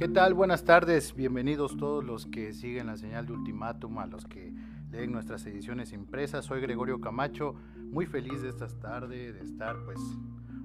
¿Qué 0.00 0.08
tal? 0.08 0.32
Buenas 0.32 0.64
tardes. 0.64 1.14
Bienvenidos 1.14 1.76
todos 1.76 2.02
los 2.02 2.24
que 2.24 2.54
siguen 2.54 2.86
la 2.86 2.96
señal 2.96 3.26
de 3.26 3.34
Ultimátum, 3.34 3.98
a 3.98 4.06
los 4.06 4.24
que 4.24 4.50
leen 4.90 5.12
nuestras 5.12 5.44
ediciones 5.44 5.92
impresas. 5.92 6.46
Soy 6.46 6.62
Gregorio 6.62 7.02
Camacho, 7.02 7.54
muy 7.76 8.06
feliz 8.06 8.40
de 8.40 8.48
esta 8.48 8.66
tarde, 8.66 9.34
de 9.34 9.44
estar 9.44 9.76
pues 9.84 9.98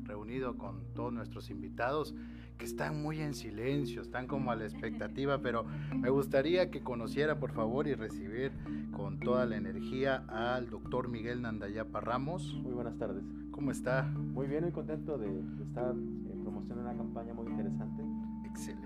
reunido 0.03 0.57
con 0.57 0.85
todos 0.93 1.11
nuestros 1.11 1.49
invitados 1.49 2.15
que 2.57 2.63
están 2.63 3.01
muy 3.01 3.19
en 3.19 3.33
silencio, 3.33 4.03
están 4.03 4.25
como 4.25 4.53
a 4.53 4.55
la 4.55 4.63
expectativa, 4.63 5.41
pero 5.41 5.65
me 5.93 6.09
gustaría 6.09 6.71
que 6.71 6.81
conociera 6.81 7.37
por 7.37 7.51
favor 7.51 7.89
y 7.89 7.93
recibir 7.93 8.53
con 8.93 9.19
toda 9.19 9.45
la 9.45 9.57
energía 9.57 10.23
al 10.29 10.69
doctor 10.69 11.09
Miguel 11.09 11.41
Nandayapa 11.41 11.99
Ramos. 11.99 12.53
Muy 12.63 12.71
buenas 12.71 12.97
tardes. 12.97 13.25
¿Cómo 13.51 13.71
está? 13.71 14.03
Muy 14.03 14.47
bien, 14.47 14.63
muy 14.63 14.71
contento 14.71 15.17
de, 15.17 15.27
estar 15.61 15.91
en 15.91 16.39
promoción 16.41 16.77
de 16.77 16.83
una 16.85 16.95
campaña 16.95 17.33
muy 17.33 17.47
interesante. 17.47 18.01
Excelente. 18.45 18.84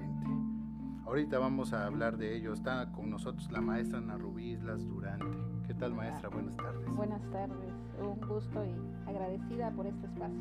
Ahorita 1.10 1.40
vamos 1.40 1.74
a 1.74 1.88
hablar 1.88 2.18
de 2.18 2.36
ello. 2.36 2.54
Está 2.54 2.92
con 2.92 3.10
nosotros 3.10 3.52
la 3.52 3.62
maestra 3.62 3.98
Ana 3.98 4.16
Rubí 4.16 4.52
Islas 4.52 4.88
Durante. 4.88 5.40
¿Qué 5.66 5.74
tal, 5.74 5.96
maestra? 5.96 6.30
Buenas 6.30 6.56
tardes. 6.56 6.96
Buenas 6.96 7.32
tardes. 7.32 7.74
Un 8.00 8.22
gusto 8.28 8.64
y 8.64 9.10
agradecida 9.10 9.72
por 9.72 9.88
este 9.88 10.06
espacio. 10.06 10.38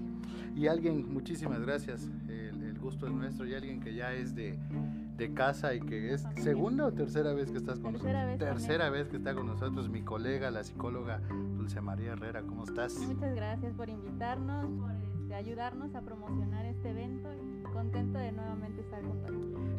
Y 0.54 0.66
alguien, 0.66 1.10
muchísimas 1.10 1.62
gracias. 1.62 2.10
El, 2.28 2.78
gusto 2.78 3.06
es 3.06 3.12
nuestro. 3.14 3.46
Y 3.46 3.54
alguien 3.54 3.80
que 3.80 3.94
ya 3.94 4.12
es 4.12 4.34
de, 4.34 4.58
de 5.16 5.32
casa 5.32 5.74
y 5.74 5.80
que 5.80 6.12
es 6.12 6.26
segunda 6.36 6.84
o 6.84 6.92
tercera 6.92 7.32
vez 7.32 7.50
que 7.50 7.56
estás 7.56 7.80
con 7.80 7.92
tercera 7.92 8.26
nosotros. 8.26 8.38
Vez 8.38 8.58
tercera 8.60 8.90
vez 8.90 9.08
que 9.08 9.16
está 9.16 9.34
con 9.34 9.46
nosotros 9.46 9.88
mi 9.88 10.02
colega, 10.02 10.50
la 10.50 10.64
psicóloga 10.64 11.22
Dulce 11.56 11.80
María 11.80 12.12
Herrera. 12.12 12.42
¿Cómo 12.42 12.64
estás? 12.64 12.94
Muchas 12.98 13.34
gracias 13.34 13.72
por 13.72 13.88
invitarnos, 13.88 14.66
por 14.66 14.90
este, 14.90 15.34
ayudarnos 15.34 15.94
a 15.94 16.02
promocionar 16.02 16.66
este 16.66 16.90
evento. 16.90 17.30
Y 17.32 17.62
contento 17.72 18.18
de 18.18 18.32
nuevamente 18.32 18.82
estar 18.82 19.02
junto 19.02 19.28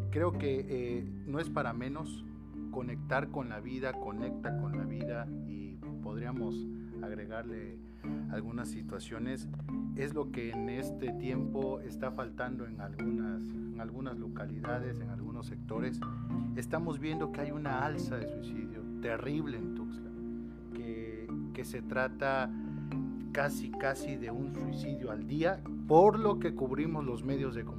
creo 0.10 0.38
que 0.38 0.66
eh, 0.68 1.06
no 1.26 1.40
es 1.40 1.50
para 1.50 1.74
menos 1.74 2.24
conectar 2.72 3.30
con 3.30 3.50
la 3.50 3.60
vida, 3.60 3.94
conecta 3.94 4.58
con 4.58 4.78
la 4.78 4.84
vida 4.84 5.28
y 5.48 5.78
podríamos 6.04 6.56
agregarle 7.02 7.78
algunas 8.32 8.70
situaciones. 8.70 9.48
Es 9.96 10.14
lo 10.14 10.32
que 10.32 10.52
en 10.52 10.70
este 10.70 11.12
tiempo 11.14 11.80
está 11.82 12.12
faltando 12.12 12.66
en 12.66 12.80
algunas, 12.80 13.42
en 13.44 13.82
algunas 13.82 14.18
localidades, 14.18 15.00
en 15.00 15.10
algunos 15.10 15.48
sectores. 15.48 16.00
Estamos 16.56 17.00
viendo 17.00 17.32
que 17.32 17.42
hay 17.42 17.52
una 17.52 17.86
alza 17.86 18.18
de 18.18 18.28
suicidio 18.28 18.82
terrible 19.02 19.58
en 19.58 19.76
Tuxtla, 19.76 20.10
que, 20.74 21.28
que 21.54 21.66
se 21.66 21.82
trata 21.82 22.50
casi, 23.32 23.72
casi 23.72 24.16
de 24.16 24.32
un 24.32 24.54
suicidio 24.54 25.12
al 25.12 25.28
día 25.28 25.62
por 25.88 26.20
lo 26.20 26.40
que 26.40 26.54
cubrimos 26.54 27.06
los 27.06 27.24
medios 27.24 27.56
de 27.56 27.64
comunicación. 27.64 27.79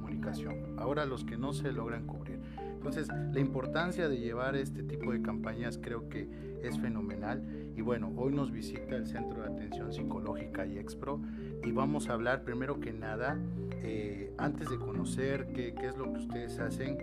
Ahora 0.77 1.05
los 1.05 1.23
que 1.23 1.37
no 1.37 1.53
se 1.53 1.71
logran 1.71 2.05
cubrir 2.05 2.39
entonces, 2.81 3.09
la 3.31 3.39
importancia 3.39 4.09
de 4.09 4.17
llevar 4.17 4.55
este 4.55 4.81
tipo 4.81 5.11
de 5.11 5.21
campañas 5.21 5.77
creo 5.79 6.09
que 6.09 6.27
es 6.63 6.79
fenomenal. 6.79 7.43
Y 7.75 7.81
bueno, 7.81 8.11
hoy 8.17 8.33
nos 8.33 8.51
visita 8.51 8.95
el 8.95 9.05
Centro 9.05 9.43
de 9.43 9.49
Atención 9.49 9.93
Psicológica 9.93 10.65
y 10.65 10.79
Expro 10.79 11.21
y 11.63 11.71
vamos 11.71 12.09
a 12.09 12.13
hablar 12.13 12.43
primero 12.43 12.79
que 12.79 12.91
nada, 12.91 13.37
eh, 13.83 14.33
antes 14.39 14.67
de 14.71 14.79
conocer 14.79 15.53
qué, 15.53 15.75
es 15.83 15.95
lo 15.95 16.11
que 16.11 16.19
ustedes 16.21 16.57
hacen, 16.57 16.97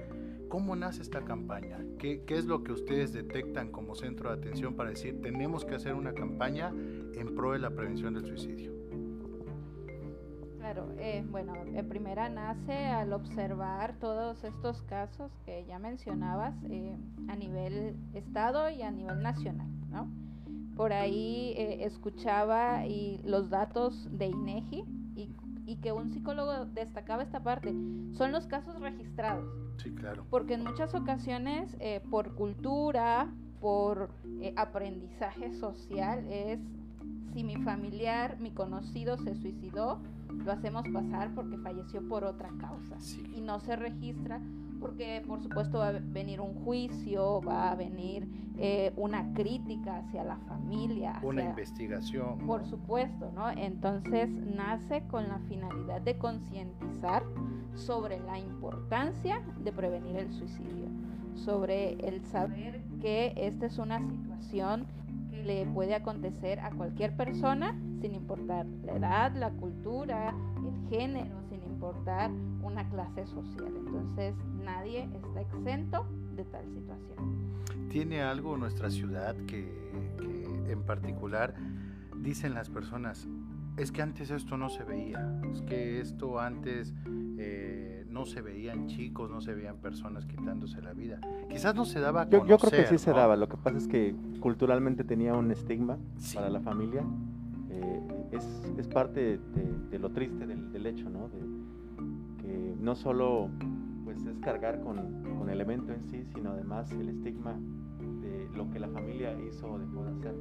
¿cómo 0.48 0.74
nace 0.74 1.00
esta 1.00 1.24
campaña? 1.24 1.78
¿Qué, 2.00 2.24
¿Qué 2.27 2.34
es 2.36 2.46
lo 2.46 2.64
que 2.64 2.72
ustedes 2.72 3.12
detectan 3.12 3.70
como 3.70 3.94
centro 3.94 4.30
de 4.30 4.36
atención 4.36 4.74
para 4.74 4.91
decir, 4.91 5.20
tenemos 5.22 5.64
que 5.64 5.77
hacer 5.77 5.94
una 5.94 6.12
campaña 6.12 6.74
en 7.14 7.36
pro 7.36 7.52
de 7.52 7.61
la 7.61 7.70
prevención 7.70 8.14
del 8.14 8.27
suicidio? 8.27 8.78
Claro, 10.70 10.92
eh, 10.98 11.24
bueno, 11.30 11.55
en 11.64 11.88
primera 11.88 12.28
nace 12.28 12.88
al 12.88 13.14
observar 13.14 13.94
todos 14.00 14.44
estos 14.44 14.83
casos 14.83 15.33
que 15.47 15.64
ya 15.66 15.78
mencionabas 15.78 16.55
eh, 16.64 16.94
a 17.27 17.36
nivel 17.36 17.97
estado 18.12 18.68
y 18.68 18.83
a 18.83 18.90
nivel 18.90 19.23
nacional, 19.23 19.70
¿no? 19.90 20.11
Por 20.77 20.92
ahí 20.92 21.55
eh, 21.57 21.86
escuchaba 21.86 22.84
y 22.86 23.18
los 23.24 23.48
datos 23.48 24.11
de 24.11 24.27
INEGI 24.27 24.84
y, 25.17 25.30
y, 25.64 25.77
que 25.77 25.92
un 25.92 26.11
psicólogo 26.11 26.67
destacaba 26.67 27.23
esta 27.23 27.42
parte, 27.42 27.73
son 28.12 28.30
los 28.30 28.46
casos 28.46 28.78
registrados. 28.78 29.51
Sí, 29.83 29.95
claro. 29.95 30.27
Porque 30.28 30.52
en 30.52 30.64
muchas 30.64 30.95
ocasiones, 30.95 31.74
por 32.11 32.34
cultura, 32.34 33.33
por 33.58 34.11
aprendizaje 34.57 35.51
social, 35.55 36.27
es 36.28 36.61
si 37.33 37.42
mi 37.42 37.57
familiar, 37.57 38.39
mi 38.39 38.51
conocido 38.51 39.17
se 39.17 39.34
suicidó, 39.34 40.01
lo 40.45 40.53
hacemos 40.53 40.85
pasar 40.89 41.35
porque 41.35 41.59
falleció 41.59 42.07
por 42.09 42.25
otra 42.25 42.51
causa 42.59 42.97
y 43.35 43.41
no 43.41 43.61
se 43.61 43.77
registra 43.77 44.41
porque 44.81 45.23
por 45.27 45.43
supuesto 45.43 45.79
va 45.79 45.89
a 45.89 45.93
venir 45.93 46.41
un 46.41 46.55
juicio, 46.65 47.41
va 47.41 47.73
a 47.73 47.75
venir 47.75 48.29
eh, 48.57 48.93
una 48.97 49.33
crítica 49.35 49.99
hacia 49.99 50.25
la 50.25 50.37
familia. 50.37 51.21
Una 51.23 51.45
investigación. 51.45 52.39
Por 52.47 52.65
supuesto, 52.65 53.31
¿no? 53.35 53.51
Entonces 53.51 54.31
nace 54.31 55.03
con 55.09 55.29
la 55.29 55.39
finalidad 55.49 56.01
de 56.01 56.17
concientizar 56.19 57.25
sobre 57.75 58.19
la 58.20 58.39
importancia 58.39 59.43
de 59.63 59.73
prevenir 59.73 60.17
el 60.17 60.33
suicidio, 60.33 60.89
sobre 61.35 61.93
el 62.07 62.25
saber 62.25 62.83
que 63.01 63.33
esta 63.37 63.67
es 63.67 63.79
una 63.79 64.01
situación 64.01 64.87
le 65.45 65.67
puede 65.67 65.95
acontecer 65.95 66.61
a 66.61 66.71
cualquier 66.71 67.17
persona 67.17 67.79
sin 68.01 68.15
importar 68.15 68.67
la 68.85 68.93
edad, 68.97 69.37
la 69.37 69.51
cultura, 69.51 70.35
el 70.57 70.89
género, 70.89 71.37
sin 71.49 71.63
importar 71.65 72.31
una 72.63 72.89
clase 72.89 73.27
social. 73.27 73.73
Entonces 73.77 74.35
nadie 74.65 75.09
está 75.15 75.41
exento 75.41 76.07
de 76.37 76.45
tal 76.45 76.65
situación. 76.67 77.89
¿Tiene 77.89 78.23
algo 78.23 78.57
nuestra 78.57 78.91
ciudad 78.91 79.35
que, 79.47 79.91
en 80.69 80.83
particular 80.83 81.55
dicen 82.17 82.55
las 82.55 82.69
personas, 82.69 83.27
es 83.78 83.92
que 83.92 84.02
antes 84.02 84.30
esto 84.30 84.56
no 84.56 84.68
se 84.68 84.84
veía, 84.84 85.40
es 85.52 85.62
que 85.62 86.00
esto 86.00 86.40
antes 86.40 86.94
eh, 87.39 88.05
no 88.08 88.27
se 88.27 88.42
veían 88.42 88.86
chicos, 88.89 89.30
no 89.30 89.40
se 89.40 89.55
veían 89.55 89.77
personas 89.77 90.27
quitándose 90.27 90.83
la 90.83 90.92
vida. 90.92 91.20
Quizás 91.48 91.74
no 91.74 91.84
se 91.84 92.00
daba 92.00 92.22
a 92.22 92.28
yo, 92.28 92.44
yo 92.44 92.58
creo 92.58 92.83
que 92.83 92.86
sí 92.86 92.98
se 92.98 93.12
daba, 93.12 93.36
lo 93.36 93.48
que 93.48 93.56
pasa 93.56 93.78
es 93.78 93.86
que 93.86 94.14
culturalmente 94.40 95.05
tenía 95.05 95.34
un 95.34 95.50
estigma 95.50 95.98
para 96.34 96.50
la 96.50 96.61
familia 96.61 97.05
eh, 97.70 98.00
es, 98.33 98.72
es, 98.77 98.89
parte 98.89 99.39
de, 99.90 99.98
lo 99.98 100.10
triste 100.10 100.46
del, 100.46 100.86
hecho, 100.86 101.08
¿no? 101.08 101.28
De, 101.28 101.39
que 102.42 102.74
no 102.80 102.95
solo 102.95 103.50
pues, 104.05 104.24
es 104.24 104.39
cargar 104.39 104.80
con, 104.80 105.22
con, 105.39 105.48
el 105.48 105.60
evento 105.60 105.92
en 105.92 106.05
sí, 106.05 106.24
sino 106.34 106.50
además 106.50 106.90
el 106.92 107.08
estigma 107.10 107.58
de 108.20 108.48
lo 108.56 108.70
que 108.70 108.80
la 108.80 108.89
familia 108.89 109.36
hizo 109.40 109.70
o 109.70 109.78
dejó 109.78 110.05
de 110.05 110.10
hacer. 110.10 110.34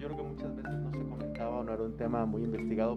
Yo 0.00 0.08
creo 0.08 0.16
que 0.16 0.22
muchas 0.22 0.56
veces 0.56 0.72
no 0.72 0.92
se 0.92 1.08
comentaba 1.08 1.58
o 1.58 1.64
no 1.64 1.72
era 1.72 1.82
un 1.82 1.96
tema 1.96 2.26
muy 2.26 2.44
investigado. 2.44 2.96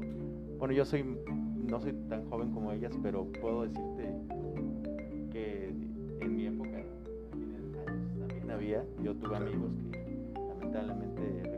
Bueno, 0.58 0.74
yo 0.74 0.86
soy, 0.86 1.04
no 1.04 1.80
soy 1.80 1.94
tan 2.10 2.30
joven 2.30 2.52
como 2.52 2.72
ellas, 2.72 2.94
pero 3.02 3.26
puedo 3.42 3.64
decirte 3.64 4.14
que 5.32 5.70
en 6.20 6.36
mi 6.36 6.48
época, 6.48 6.84
también 8.20 8.52
había, 8.52 8.84
yo 9.02 9.16
tuve 9.16 9.38
amigos 9.38 9.72
que 9.92 10.42
lamentablemente 10.48 11.50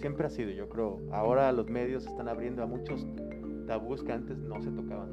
siempre 0.00 0.26
ha 0.26 0.30
sido, 0.30 0.50
yo 0.50 0.68
creo. 0.68 0.98
Ahora 1.12 1.52
los 1.52 1.68
medios 1.68 2.06
están 2.06 2.28
abriendo 2.28 2.62
a 2.62 2.66
muchos 2.66 3.06
tabús 3.66 4.02
que 4.02 4.12
antes 4.12 4.38
no 4.38 4.60
se 4.60 4.70
tocaban. 4.70 5.10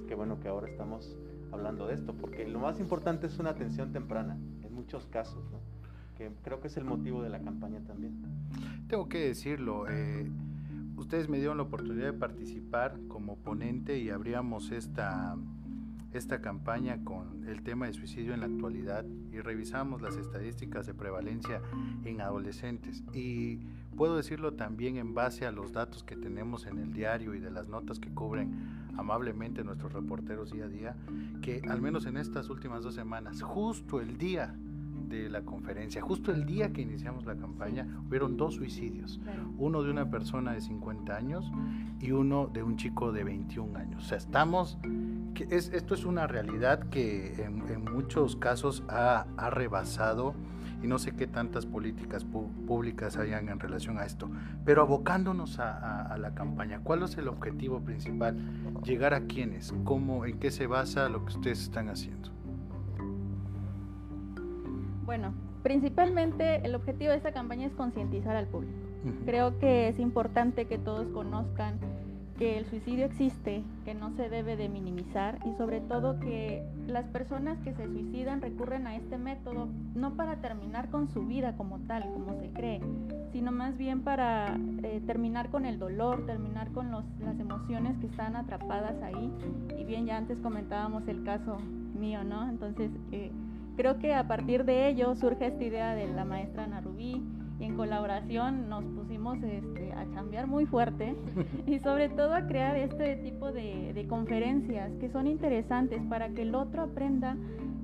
Es 0.00 0.06
que 0.06 0.14
bueno 0.14 0.38
que 0.40 0.48
ahora 0.48 0.68
estamos 0.68 1.16
hablando 1.52 1.86
de 1.86 1.94
esto, 1.94 2.14
porque 2.14 2.46
lo 2.46 2.60
más 2.60 2.78
importante 2.80 3.26
es 3.26 3.38
una 3.38 3.50
atención 3.50 3.92
temprana, 3.92 4.38
en 4.62 4.72
muchos 4.72 5.06
casos, 5.06 5.44
que 6.16 6.30
creo 6.42 6.60
que 6.60 6.68
es 6.68 6.76
el 6.76 6.84
motivo 6.84 7.22
de 7.22 7.28
la 7.28 7.40
campaña 7.40 7.80
también. 7.80 8.14
Tengo 8.88 9.08
que 9.08 9.18
decirlo, 9.18 9.88
eh, 9.88 10.30
ustedes 10.96 11.28
me 11.28 11.38
dieron 11.38 11.56
la 11.56 11.64
oportunidad 11.64 12.06
de 12.06 12.18
participar 12.18 12.98
como 13.08 13.36
ponente 13.36 13.98
y 13.98 14.10
abríamos 14.10 14.70
esta 14.70 15.36
esta 16.16 16.40
campaña 16.40 17.04
con 17.04 17.46
el 17.46 17.62
tema 17.62 17.86
de 17.86 17.92
suicidio 17.92 18.34
en 18.34 18.40
la 18.40 18.46
actualidad 18.46 19.04
y 19.32 19.40
revisamos 19.40 20.00
las 20.00 20.16
estadísticas 20.16 20.86
de 20.86 20.94
prevalencia 20.94 21.60
en 22.04 22.20
adolescentes. 22.20 23.02
Y 23.12 23.58
puedo 23.96 24.16
decirlo 24.16 24.54
también 24.54 24.96
en 24.96 25.14
base 25.14 25.46
a 25.46 25.52
los 25.52 25.72
datos 25.72 26.02
que 26.02 26.16
tenemos 26.16 26.66
en 26.66 26.78
el 26.78 26.92
diario 26.92 27.34
y 27.34 27.40
de 27.40 27.50
las 27.50 27.68
notas 27.68 27.98
que 28.00 28.10
cubren 28.10 28.86
amablemente 28.96 29.62
nuestros 29.62 29.92
reporteros 29.92 30.52
día 30.52 30.64
a 30.64 30.68
día, 30.68 30.96
que 31.42 31.60
al 31.68 31.82
menos 31.82 32.06
en 32.06 32.16
estas 32.16 32.48
últimas 32.48 32.82
dos 32.82 32.94
semanas, 32.94 33.42
justo 33.42 34.00
el 34.00 34.16
día 34.16 34.54
de 35.08 35.28
la 35.28 35.42
conferencia, 35.42 36.02
justo 36.02 36.32
el 36.32 36.46
día 36.46 36.72
que 36.72 36.82
iniciamos 36.82 37.24
la 37.24 37.36
campaña, 37.36 37.86
hubieron 38.06 38.36
dos 38.36 38.54
suicidios. 38.54 39.20
Uno 39.58 39.82
de 39.82 39.90
una 39.90 40.10
persona 40.10 40.52
de 40.52 40.60
50 40.60 41.16
años 41.16 41.50
y 42.00 42.12
uno 42.12 42.48
de 42.52 42.62
un 42.62 42.76
chico 42.76 43.12
de 43.12 43.24
21 43.24 43.78
años. 43.78 44.04
O 44.04 44.08
sea, 44.08 44.18
estamos 44.18 44.78
es, 45.44 45.70
esto 45.72 45.94
es 45.94 46.04
una 46.04 46.26
realidad 46.26 46.80
que 46.88 47.44
en, 47.44 47.84
muchos 47.84 48.36
casos 48.36 48.82
ha, 48.88 49.26
rebasado 49.50 50.34
y 50.82 50.86
no 50.86 50.98
sé 50.98 51.12
qué 51.12 51.26
tantas 51.26 51.66
políticas 51.66 52.24
públicas 52.24 53.16
hayan 53.16 53.48
en 53.48 53.58
relación 53.58 53.98
a 53.98 54.04
esto. 54.04 54.30
Pero 54.64 54.82
abocándonos 54.82 55.58
a, 55.58 56.16
la 56.18 56.34
campaña, 56.34 56.80
¿cuál 56.82 57.02
es 57.02 57.16
el 57.16 57.28
objetivo 57.28 57.80
principal? 57.80 58.36
¿Llegar 58.84 59.14
a 59.14 59.22
quiénes? 59.22 59.74
¿Cómo, 59.84 60.26
¿En 60.26 60.38
qué 60.38 60.50
se 60.50 60.66
basa 60.66 61.08
lo 61.08 61.24
que 61.24 61.34
ustedes 61.34 61.62
están 61.62 61.88
haciendo? 61.88 62.30
Bueno, 65.06 65.32
principalmente 65.62 66.66
el 66.66 66.74
objetivo 66.74 67.12
de 67.12 67.16
esta 67.16 67.32
campaña 67.32 67.66
es 67.66 67.72
concientizar 67.74 68.36
al 68.36 68.46
público. 68.46 68.74
Creo 69.24 69.56
que 69.60 69.88
es 69.88 70.00
importante 70.00 70.66
que 70.66 70.78
todos 70.78 71.08
conozcan 71.10 71.78
que 72.38 72.58
el 72.58 72.66
suicidio 72.66 73.06
existe, 73.06 73.62
que 73.84 73.94
no 73.94 74.10
se 74.10 74.28
debe 74.28 74.56
de 74.56 74.68
minimizar 74.68 75.38
y 75.46 75.54
sobre 75.54 75.80
todo 75.80 76.18
que 76.18 76.62
las 76.86 77.06
personas 77.06 77.58
que 77.60 77.72
se 77.72 77.86
suicidan 77.86 78.42
recurren 78.42 78.86
a 78.86 78.96
este 78.96 79.16
método 79.16 79.68
no 79.94 80.16
para 80.16 80.36
terminar 80.36 80.90
con 80.90 81.08
su 81.08 81.22
vida 81.24 81.56
como 81.56 81.78
tal, 81.86 82.02
como 82.12 82.38
se 82.38 82.50
cree, 82.50 82.80
sino 83.32 83.52
más 83.52 83.78
bien 83.78 84.02
para 84.02 84.58
eh, 84.82 85.00
terminar 85.06 85.50
con 85.50 85.64
el 85.64 85.78
dolor, 85.78 86.26
terminar 86.26 86.72
con 86.72 86.90
los, 86.90 87.04
las 87.20 87.38
emociones 87.38 87.96
que 87.98 88.06
están 88.06 88.36
atrapadas 88.36 89.00
ahí. 89.02 89.32
Y 89.78 89.84
bien, 89.84 90.04
ya 90.04 90.16
antes 90.16 90.38
comentábamos 90.40 91.06
el 91.08 91.22
caso 91.22 91.58
mío, 91.98 92.22
¿no? 92.24 92.48
Entonces, 92.48 92.90
eh, 93.12 93.30
creo 93.76 93.98
que 93.98 94.14
a 94.14 94.26
partir 94.26 94.64
de 94.64 94.88
ello 94.88 95.14
surge 95.14 95.46
esta 95.46 95.62
idea 95.62 95.94
de 95.94 96.08
la 96.08 96.24
maestra 96.24 96.64
Ana 96.64 96.80
Rubí 96.80 97.22
y 97.58 97.64
en 97.64 97.76
colaboración 97.76 98.68
nos 98.68 98.84
pusimos 98.84 99.38
este, 99.42 99.92
a 99.92 100.04
cambiar 100.14 100.46
muy 100.46 100.66
fuerte 100.66 101.14
y 101.66 101.78
sobre 101.78 102.08
todo 102.08 102.34
a 102.34 102.46
crear 102.46 102.76
este 102.76 103.16
tipo 103.16 103.52
de, 103.52 104.06
conferencias 104.08 104.92
que 105.00 105.08
son 105.10 105.26
interesantes 105.26 106.00
para 106.08 106.28
que 106.28 106.42
el 106.42 106.54
otro 106.54 106.82
aprenda, 106.82 107.36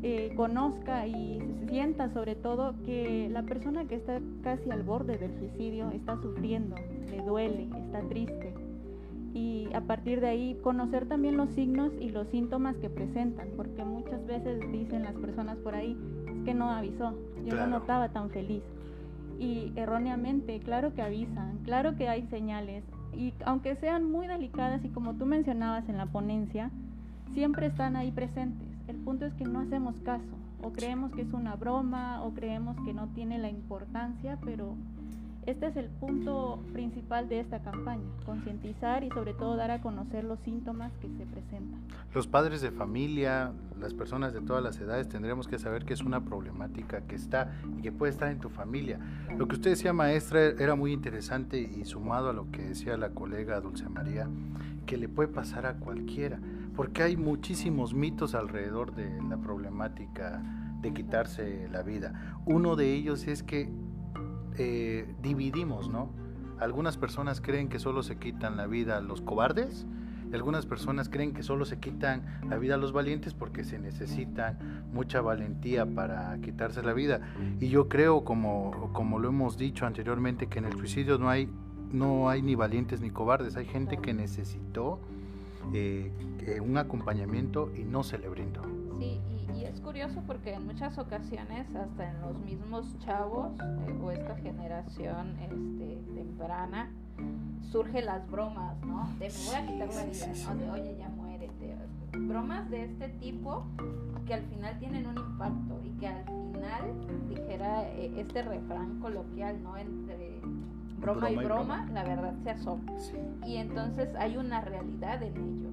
eh, 0.02 0.32
conozca 0.36 1.06
y 1.06 1.40
sienta 1.68 2.12
sobre 2.12 2.34
todo 2.34 2.74
que 2.84 3.28
la 3.30 3.42
persona 3.42 3.86
que 3.86 3.96
está 3.96 4.20
casi 4.42 4.70
al 4.70 4.82
borde 4.82 5.16
del 5.18 5.34
suicidio 5.38 5.90
está 5.90 6.16
sufriendo, 6.20 6.76
le 7.10 7.22
duele, 7.22 7.68
está 7.86 8.00
triste. 8.08 8.54
Y 9.34 9.68
a 9.74 9.80
partir 9.80 10.20
de 10.20 10.28
ahí 10.28 10.58
conocer 10.62 11.06
también 11.06 11.36
los 11.36 11.50
signos 11.50 11.92
y 12.00 12.10
los 12.10 12.28
síntomas 12.28 12.76
que 12.76 12.90
presentan, 12.90 13.48
porque 13.56 13.84
muchas 13.84 14.24
veces 14.26 14.60
dicen 14.70 15.04
las 15.04 15.14
personas 15.14 15.56
por 15.58 15.74
ahí, 15.74 15.96
es 16.26 16.44
que 16.44 16.54
no 16.54 16.70
avisó, 16.70 17.14
yo 17.44 17.54
no 17.54 17.66
notaba 17.66 18.10
tan 18.10 18.30
feliz 18.30 18.62
y 19.42 19.72
erróneamente, 19.74 20.60
claro 20.60 20.94
que 20.94 21.02
avisan, 21.02 21.58
claro 21.64 21.96
que 21.96 22.08
hay 22.08 22.26
señales 22.28 22.84
y 23.12 23.34
aunque 23.44 23.74
sean 23.74 24.08
muy 24.08 24.28
delicadas 24.28 24.84
y 24.84 24.88
como 24.88 25.14
tú 25.14 25.26
mencionabas 25.26 25.88
en 25.88 25.96
la 25.96 26.06
ponencia, 26.06 26.70
siempre 27.34 27.66
están 27.66 27.96
ahí 27.96 28.12
presentes. 28.12 28.68
El 28.86 28.96
punto 28.96 29.26
es 29.26 29.34
que 29.34 29.44
no 29.44 29.58
hacemos 29.58 29.98
caso 30.00 30.36
o 30.62 30.72
creemos 30.72 31.10
que 31.12 31.22
es 31.22 31.32
una 31.32 31.56
broma 31.56 32.22
o 32.22 32.32
creemos 32.34 32.76
que 32.84 32.94
no 32.94 33.08
tiene 33.08 33.38
la 33.38 33.50
importancia, 33.50 34.38
pero 34.44 34.76
este 35.46 35.66
es 35.66 35.76
el 35.76 35.88
punto 35.88 36.62
principal 36.72 37.28
de 37.28 37.40
esta 37.40 37.62
campaña, 37.62 38.08
concientizar 38.24 39.02
y 39.02 39.10
sobre 39.10 39.34
todo 39.34 39.56
dar 39.56 39.72
a 39.72 39.80
conocer 39.80 40.22
los 40.22 40.38
síntomas 40.40 40.92
que 41.00 41.08
se 41.08 41.26
presentan. 41.26 41.80
Los 42.14 42.28
padres 42.28 42.60
de 42.60 42.70
familia, 42.70 43.52
las 43.80 43.92
personas 43.92 44.32
de 44.32 44.40
todas 44.40 44.62
las 44.62 44.78
edades 44.78 45.08
tendremos 45.08 45.48
que 45.48 45.58
saber 45.58 45.84
que 45.84 45.94
es 45.94 46.02
una 46.02 46.24
problemática 46.24 47.00
que 47.02 47.16
está 47.16 47.52
y 47.76 47.82
que 47.82 47.90
puede 47.90 48.12
estar 48.12 48.30
en 48.30 48.38
tu 48.38 48.50
familia. 48.50 49.00
Lo 49.36 49.48
que 49.48 49.56
usted 49.56 49.70
decía, 49.70 49.92
maestra, 49.92 50.40
era 50.44 50.76
muy 50.76 50.92
interesante 50.92 51.58
y 51.58 51.84
sumado 51.84 52.30
a 52.30 52.32
lo 52.32 52.50
que 52.52 52.62
decía 52.62 52.96
la 52.96 53.10
colega 53.10 53.60
Dulce 53.60 53.88
María, 53.88 54.28
que 54.86 54.96
le 54.96 55.08
puede 55.08 55.28
pasar 55.28 55.66
a 55.66 55.74
cualquiera, 55.74 56.38
porque 56.76 57.02
hay 57.02 57.16
muchísimos 57.16 57.94
mitos 57.94 58.36
alrededor 58.36 58.94
de 58.94 59.20
la 59.28 59.38
problemática 59.38 60.40
de 60.80 60.92
quitarse 60.92 61.68
la 61.70 61.82
vida. 61.82 62.38
Uno 62.44 62.76
de 62.76 62.92
ellos 62.92 63.26
es 63.26 63.42
que 63.42 63.70
eh, 64.58 65.06
dividimos, 65.22 65.88
¿no? 65.88 66.10
Algunas 66.58 66.96
personas 66.96 67.40
creen 67.40 67.68
que 67.68 67.78
solo 67.78 68.02
se 68.02 68.16
quitan 68.16 68.56
la 68.56 68.66
vida 68.66 68.98
a 68.98 69.00
los 69.00 69.20
cobardes, 69.20 69.86
y 70.32 70.34
algunas 70.34 70.64
personas 70.64 71.10
creen 71.10 71.34
que 71.34 71.42
solo 71.42 71.66
se 71.66 71.78
quitan 71.78 72.22
la 72.48 72.56
vida 72.56 72.76
a 72.76 72.78
los 72.78 72.92
valientes 72.92 73.34
porque 73.34 73.64
se 73.64 73.78
necesita 73.78 74.58
mucha 74.92 75.20
valentía 75.20 75.84
para 75.84 76.38
quitarse 76.40 76.82
la 76.82 76.94
vida. 76.94 77.20
Y 77.60 77.68
yo 77.68 77.88
creo, 77.88 78.24
como, 78.24 78.90
como 78.94 79.18
lo 79.18 79.28
hemos 79.28 79.58
dicho 79.58 79.84
anteriormente, 79.84 80.46
que 80.46 80.60
en 80.60 80.64
el 80.64 80.72
suicidio 80.78 81.18
no 81.18 81.28
hay, 81.28 81.50
no 81.92 82.30
hay 82.30 82.40
ni 82.40 82.54
valientes 82.54 83.02
ni 83.02 83.10
cobardes, 83.10 83.56
hay 83.56 83.66
gente 83.66 83.98
que 83.98 84.14
necesitó 84.14 85.00
eh, 85.74 86.10
un 86.64 86.78
acompañamiento 86.78 87.70
y 87.76 87.84
no 87.84 88.02
se 88.02 88.18
le 88.18 88.28
brindó. 88.28 88.62
Sí, 89.92 89.98
y, 89.98 90.02
curioso 90.02 90.22
porque 90.26 90.54
en 90.54 90.66
muchas 90.66 90.98
ocasiones, 90.98 91.66
hasta 91.74 92.10
en 92.10 92.20
los 92.20 92.38
mismos 92.38 92.98
chavos 93.00 93.52
eh, 93.60 94.00
o 94.02 94.10
esta 94.10 94.36
generación 94.36 95.36
este, 95.40 95.98
temprana, 96.14 96.90
surgen 97.70 98.06
las 98.06 98.28
bromas, 98.30 98.80
¿no? 98.84 99.08
De 99.18 99.28
me 99.28 99.44
voy 99.46 99.54
a 99.54 99.66
quitar 99.66 99.94
la 99.94 100.04
vida, 100.04 100.26
¿no? 100.46 100.54
De 100.54 100.70
oye, 100.70 100.96
ya 100.98 101.08
muérete. 101.08 101.76
Bromas 102.12 102.68
de 102.70 102.84
este 102.84 103.08
tipo 103.08 103.64
que 104.26 104.34
al 104.34 104.42
final 104.42 104.78
tienen 104.78 105.06
un 105.06 105.16
impacto 105.16 105.80
y 105.84 105.90
que 105.98 106.06
al 106.06 106.24
final, 106.24 107.28
dijera 107.28 107.88
eh, 107.88 108.12
este 108.16 108.42
refrán 108.42 109.00
coloquial, 109.00 109.62
¿no? 109.62 109.76
Entre 109.76 110.40
broma, 111.00 111.30
y, 111.30 111.36
broma, 111.36 111.88
la 111.92 112.04
verdad 112.04 112.34
se 112.42 112.50
asoma. 112.50 112.92
Y 113.46 113.56
entonces 113.56 114.14
hay 114.16 114.36
una 114.36 114.60
realidad 114.60 115.22
en 115.22 115.36
ello. 115.36 115.70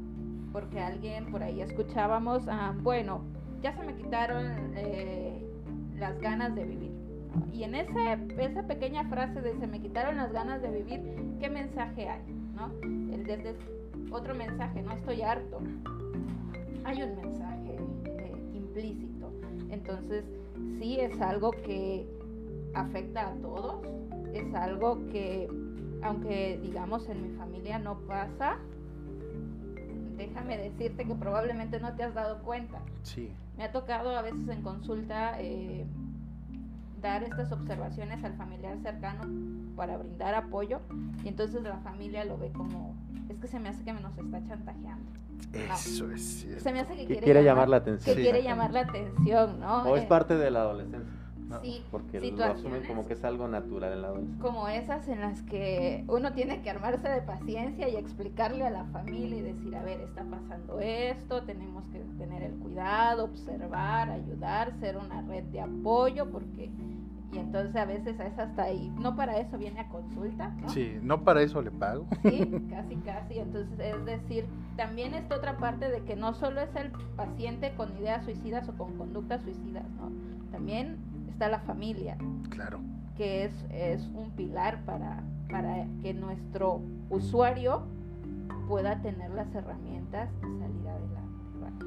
Porque 0.52 0.80
alguien 0.80 1.30
por 1.32 1.44
ahí 1.44 1.62
escuchábamos, 1.62 2.48
ah, 2.48 2.74
bueno, 2.82 3.22
ya 3.62 3.76
se 3.76 3.84
me 3.84 3.96
quitaron 3.96 4.74
eh, 4.76 5.44
las 5.98 6.20
ganas 6.20 6.56
de 6.56 6.66
vivir. 6.66 6.92
Y 7.54 7.64
en 7.64 7.76
ese, 7.76 8.18
esa 8.38 8.64
pequeña 8.64 9.08
frase 9.10 9.42
de 9.42 9.58
se 9.60 9.68
me 9.68 9.80
quitaron 9.80 10.18
las 10.18 10.32
ganas 10.32 10.62
de 10.62 10.70
vivir, 10.70 11.02
¿qué 11.40 11.50
mensaje 11.50 12.10
hay? 12.10 12.22
¿no? 12.56 12.72
El 13.14 13.26
otro 14.12 14.34
mensaje, 14.34 14.82
no 14.82 14.94
estoy 14.94 15.22
harto. 15.22 15.60
Hay 16.84 17.04
un 17.04 17.16
mensaje 17.16 17.78
eh, 18.06 18.52
implícito. 18.54 19.32
Entonces, 19.70 20.26
sí 20.80 21.00
es 21.00 21.20
algo 21.22 21.52
que 21.52 22.08
afecta 22.74 23.30
a 23.30 23.34
todos, 23.36 23.86
es 24.34 24.54
algo 24.56 24.98
que, 25.12 25.48
aunque 26.02 26.60
digamos 26.62 27.08
en 27.10 27.32
mi 27.32 27.38
familia 27.38 27.78
no 27.80 28.00
pasa, 28.00 28.58
déjame 30.18 30.58
decirte 30.58 31.06
que 31.06 31.16
probablemente 31.16 31.80
no 31.80 31.96
te 31.96 32.04
has 32.04 32.14
dado 32.14 32.42
cuenta. 32.44 32.80
Sí. 33.04 33.30
Me 33.60 33.66
ha 33.66 33.74
tocado 33.74 34.16
a 34.16 34.22
veces 34.22 34.48
en 34.48 34.62
consulta 34.62 35.34
eh, 35.38 35.86
dar 37.02 37.24
estas 37.24 37.52
observaciones 37.52 38.24
al 38.24 38.38
familiar 38.38 38.78
cercano 38.82 39.24
para 39.76 39.98
brindar 39.98 40.34
apoyo 40.34 40.80
y 41.26 41.28
entonces 41.28 41.62
la 41.64 41.78
familia 41.80 42.24
lo 42.24 42.38
ve 42.38 42.54
como, 42.54 42.96
es 43.28 43.38
que 43.38 43.48
se 43.50 43.60
me 43.60 43.68
hace 43.68 43.84
que 43.84 43.92
nos 43.92 44.18
está 44.18 44.42
chantajeando. 44.46 45.12
Eso 45.52 46.10
es. 46.10 46.48
Se 46.58 46.72
me 46.72 46.80
hace 46.80 46.96
que, 46.96 47.20
quiere, 47.20 47.44
llamar, 47.44 47.68
la 47.68 47.78
atención. 47.78 48.16
Que 48.16 48.22
quiere 48.22 48.44
llamar 48.44 48.72
la 48.72 48.80
atención, 48.80 49.60
¿no? 49.60 49.84
O 49.84 49.98
es 49.98 50.04
eh, 50.04 50.08
parte 50.08 50.38
de 50.38 50.52
la 50.52 50.62
adolescencia. 50.62 51.19
Sí, 51.62 51.84
porque 51.92 52.20
lo 52.20 52.44
asumen 52.44 52.86
como 52.86 53.06
que 53.06 53.14
es 53.14 53.24
algo 53.24 53.48
natural 53.48 53.94
en 53.94 54.02
la 54.02 54.08
adolescencia. 54.10 54.44
Como 54.44 54.68
esas 54.68 55.08
en 55.08 55.22
las 55.22 55.42
que 55.44 56.04
uno 56.08 56.34
tiene 56.34 56.62
que 56.62 56.70
armarse 56.70 57.10
de 57.10 57.22
paciencia 57.22 57.90
y 57.90 57.96
explicarle 57.96 58.66
a 58.66 58.70
la 58.70 58.86
familia 58.86 59.38
y 59.38 59.42
decir, 59.42 59.76
a 59.76 59.84
ver, 59.84 60.02
está 60.02 60.24
pasando 60.24 60.80
esto, 60.80 61.44
tenemos 61.44 61.86
que 61.92 62.00
tener 62.18 62.44
el 62.44 62.56
cuidado, 62.58 63.26
observar, 63.26 64.10
ayudar, 64.10 64.74
ser 64.80 64.98
una 64.98 65.22
red 65.22 65.44
de 65.46 65.62
apoyo, 65.62 66.30
porque 66.30 66.70
y 67.32 67.38
entonces 67.38 67.76
a 67.76 67.86
veces 67.86 68.20
es 68.20 68.40
hasta 68.40 68.64
ahí. 68.64 68.92
No 69.00 69.16
para 69.16 69.38
eso 69.38 69.58
viene 69.58 69.80
a 69.82 69.88
consulta. 69.88 70.50
¿no? 70.62 70.70
Sí, 70.70 70.98
no 71.02 71.24
para 71.24 71.42
eso 71.42 71.62
le 71.62 71.72
pago. 71.72 72.08
Sí, 72.24 72.52
casi, 72.70 72.96
casi. 72.98 73.40
Entonces 73.40 73.80
es 73.80 74.06
decir, 74.06 74.46
también 74.76 75.14
está 75.14 75.36
otra 75.36 75.58
parte 75.58 75.90
de 75.90 76.02
que 76.02 76.16
no 76.16 76.34
solo 76.34 76.62
es 76.62 76.76
el 76.76 76.92
paciente 77.16 77.74
con 77.76 77.96
ideas 77.98 78.26
suicidas 78.26 78.68
o 78.70 78.74
con 78.74 78.98
conductas 78.98 79.44
suicidas, 79.44 79.86
¿no? 79.92 80.12
También 80.52 80.98
está 81.30 81.48
la 81.50 81.60
familia. 81.60 82.18
Claro. 82.50 82.80
Que 83.16 83.46
es, 83.46 83.52
es 83.72 84.08
un 84.14 84.32
pilar 84.32 84.84
para, 84.86 85.24
para 85.50 85.86
que 86.02 86.14
nuestro 86.14 86.82
usuario 87.10 87.84
pueda 88.68 89.02
tener 89.02 89.32
las 89.32 89.54
herramientas 89.54 90.30
y 90.38 90.60
salir 90.60 90.88
adelante. 90.88 91.86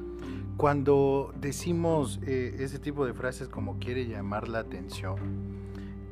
Cuando 0.57 1.33
decimos 1.39 2.19
eh, 2.25 2.57
ese 2.59 2.77
tipo 2.77 3.05
de 3.05 3.13
frases 3.13 3.47
como 3.47 3.79
quiere 3.79 4.05
llamar 4.05 4.47
la 4.47 4.59
atención, 4.59 5.15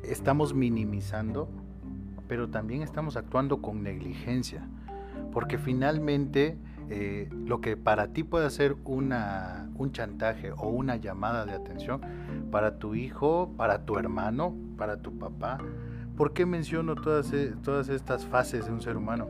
estamos 0.02 0.52
minimizando, 0.54 1.48
pero 2.26 2.48
también 2.48 2.82
estamos 2.82 3.16
actuando 3.16 3.62
con 3.62 3.82
negligencia, 3.82 4.66
porque 5.32 5.58
finalmente 5.58 6.56
eh, 6.90 7.28
lo 7.32 7.60
que 7.60 7.76
para 7.76 8.08
ti 8.08 8.22
puede 8.22 8.50
ser 8.50 8.76
una, 8.84 9.70
un 9.76 9.92
chantaje 9.92 10.52
o 10.52 10.68
una 10.68 10.96
llamada 10.96 11.44
de 11.44 11.52
atención, 11.52 12.00
para 12.50 12.78
tu 12.78 12.94
hijo, 12.94 13.52
para 13.56 13.84
tu 13.84 13.98
hermano, 13.98 14.54
para 14.76 14.98
tu 14.98 15.18
papá, 15.18 15.58
¿por 16.16 16.32
qué 16.32 16.46
menciono 16.46 16.94
todas, 16.94 17.32
e, 17.32 17.54
todas 17.62 17.88
estas 17.88 18.26
fases 18.26 18.66
de 18.66 18.72
un 18.72 18.80
ser 18.80 18.96
humano? 18.96 19.28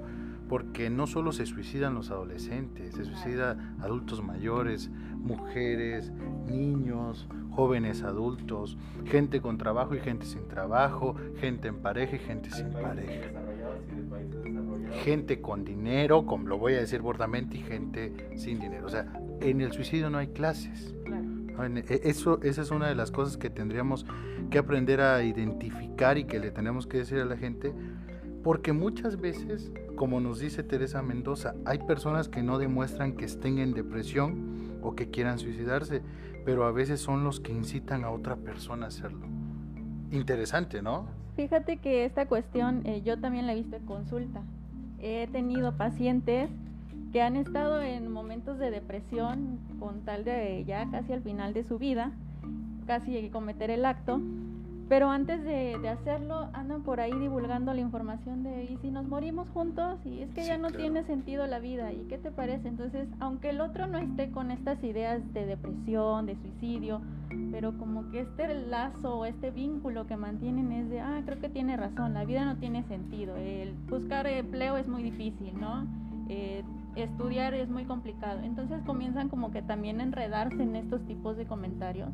porque 0.53 0.91
no 0.91 1.07
solo 1.07 1.33
se 1.33 1.47
suicidan 1.47 1.95
los 1.95 2.11
adolescentes, 2.11 2.95
se 2.95 3.07
suicidan 3.07 3.79
adultos 3.81 4.23
mayores, 4.23 4.91
mujeres, 5.17 6.13
niños, 6.47 7.27
jóvenes 7.53 8.03
adultos, 8.03 8.77
gente 9.07 9.41
con 9.41 9.57
trabajo 9.57 9.95
y 9.95 10.01
gente 10.01 10.27
sin 10.27 10.49
trabajo, 10.49 11.15
gente 11.39 11.69
en 11.69 11.77
pareja 11.77 12.17
y 12.17 12.19
gente 12.19 12.51
sin 12.51 12.71
pareja. 12.71 13.31
Gente 14.93 15.41
con 15.41 15.65
dinero, 15.65 16.27
como 16.27 16.49
lo 16.49 16.59
voy 16.59 16.75
a 16.75 16.81
decir 16.81 17.01
bordamente, 17.01 17.57
y 17.57 17.63
gente 17.63 18.13
sin 18.37 18.61
dinero. 18.61 18.87
O 18.87 18.91
sea, 18.91 19.13
en 19.41 19.61
el 19.61 19.73
suicidio 19.73 20.11
no 20.11 20.19
hay 20.19 20.29
clases. 20.29 20.95
E, 21.89 22.01
eso, 22.05 22.41
esa 22.43 22.63
es 22.63 22.71
una 22.71 22.89
de 22.89 22.95
las 22.95 23.11
cosas 23.11 23.37
que 23.37 23.51
tendríamos 23.51 24.07
que 24.51 24.59
aprender 24.59 25.01
a 25.01 25.23
identificar 25.23 26.19
y 26.19 26.25
que 26.25 26.39
le 26.39 26.51
tenemos 26.51 26.87
que 26.87 26.99
decir 26.99 27.19
a 27.19 27.25
la 27.25 27.37
gente, 27.37 27.73
porque 28.43 28.73
muchas 28.73 29.21
veces, 29.21 29.73
como 29.97 30.21
nos 30.21 30.41
dice 30.41 30.63
Teresa 30.63 31.03
Mendoza, 31.03 31.55
hay 31.65 31.79
personas 31.79 32.29
que 32.29 32.43
no 32.43 32.59
demuestran 32.59 33.13
que 33.13 33.25
estén 33.25 33.59
en 33.59 33.73
depresión 33.73 34.79
o 34.83 34.95
que 34.95 35.11
quieran 35.11 35.39
suicidarse, 35.39 36.03
pero 36.45 36.65
a 36.65 36.73
veces 36.73 37.01
son 37.01 37.25
los 37.25 37.41
que 37.41 37.53
incitan 37.53 38.05
a 38.05 38.11
otra 38.11 38.37
persona 38.37 38.87
a 38.87 38.89
hacerlo. 38.89 39.27
Interesante, 40.11 40.83
¿no? 40.83 41.07
Fíjate 41.37 41.79
que 41.79 42.05
esta 42.05 42.27
cuestión 42.27 42.85
eh, 42.85 43.03
yo 43.03 43.19
también 43.19 43.47
la 43.47 43.53
he 43.53 43.57
visto 43.57 43.77
en 43.77 43.87
consulta. 43.87 44.43
He 45.03 45.27
tenido 45.27 45.77
pacientes 45.77 46.49
que 47.13 47.21
han 47.23 47.35
estado 47.35 47.83
en 47.83 48.11
momentos 48.11 48.59
de 48.59 48.71
depresión 48.71 49.59
con 49.81 50.03
tal 50.03 50.25
de 50.25 50.65
ya 50.65 50.89
casi 50.93 51.13
al 51.13 51.23
final 51.23 51.53
de 51.53 51.65
su 51.65 51.77
vida, 51.79 52.13
casi 52.87 53.29
cometer 53.31 53.71
el 53.71 53.85
acto, 53.85 54.21
pero 54.93 55.09
antes 55.09 55.43
de, 55.43 55.89
hacerlo, 55.89 56.51
andan 56.53 56.83
por 56.83 57.01
ahí 57.01 57.19
divulgando 57.19 57.73
la 57.73 57.81
información 57.81 58.43
de, 58.43 58.65
¿y 58.65 58.77
si 58.83 58.91
nos 58.91 59.09
morimos 59.09 59.49
juntos? 59.49 59.99
Y 60.05 60.21
es 60.21 60.29
que 60.35 60.45
ya 60.45 60.59
no 60.59 60.71
tiene 60.71 61.03
sentido 61.05 61.47
la 61.47 61.61
vida, 61.61 61.95
¿y 61.95 62.05
qué 62.11 62.19
te 62.19 62.31
parece? 62.31 62.69
Entonces, 62.69 63.09
aunque 63.19 63.49
el 63.49 63.63
otro 63.63 63.87
no 63.87 63.97
esté 63.97 64.31
con 64.31 64.51
estas 64.51 64.85
ideas 64.85 65.23
de 65.33 65.47
depresión, 65.47 66.27
de 66.27 66.37
suicidio, 66.37 67.01
pero 67.51 67.79
como 67.79 68.11
que 68.11 68.21
este 68.21 68.55
lazo 68.67 69.21
o 69.21 69.25
este 69.25 69.51
vínculo 69.51 70.07
que 70.07 70.19
mantienen 70.19 70.71
es 70.73 70.91
de, 70.91 71.01
ah, 71.01 71.23
creo 71.25 71.41
que 71.41 71.49
tiene 71.49 71.79
razón, 71.79 72.13
la 72.13 72.27
vida 72.27 72.45
no 72.45 72.59
tiene 72.59 72.83
sentido, 72.83 73.35
el 73.37 73.73
buscar 73.89 74.27
empleo 74.27 74.77
es 74.77 74.89
muy 74.89 75.03
difícil, 75.03 75.59
¿no? 75.59 75.87
Eh, 76.29 76.65
estudiar 76.97 77.55
es 77.55 77.71
muy 77.71 77.87
complicado. 77.87 78.41
Entonces 78.43 78.83
comienzan 78.85 79.31
como 79.31 79.53
que 79.53 79.63
también 79.63 80.01
a 80.01 80.03
enredarse 80.03 80.63
en 80.63 80.77
estos 80.77 81.01
tipos 81.07 81.39
de 81.39 81.47
comentarios 81.47 82.11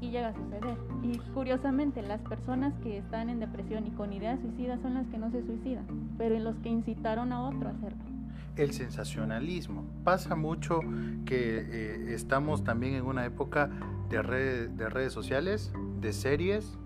y 0.00 0.10
llega 0.10 0.28
a 0.28 0.34
suceder. 0.34 0.76
Y 1.02 1.18
curiosamente, 1.34 2.02
las 2.02 2.20
personas 2.22 2.74
que 2.82 2.98
están 2.98 3.28
en 3.28 3.40
depresión 3.40 3.86
y 3.86 3.90
con 3.90 4.12
ideas 4.12 4.40
suicidas 4.40 4.80
son 4.80 4.94
las 4.94 5.06
que 5.08 5.18
no 5.18 5.30
se 5.30 5.44
suicidan, 5.44 5.86
pero 6.18 6.34
en 6.34 6.44
los 6.44 6.56
que 6.56 6.68
incitaron 6.68 7.32
a 7.32 7.42
otro 7.42 7.68
a 7.68 7.72
hacerlo. 7.72 7.98
El 8.56 8.72
sensacionalismo. 8.72 9.84
Pasa 10.04 10.34
mucho 10.34 10.80
que 11.24 11.58
eh, 11.58 12.14
estamos 12.14 12.64
también 12.64 12.94
en 12.94 13.04
una 13.04 13.24
época 13.24 13.70
de, 14.08 14.68
de 14.68 14.88
redes 14.88 15.12
sociales, 15.12 15.72
de 16.00 16.12
series, 16.12 16.78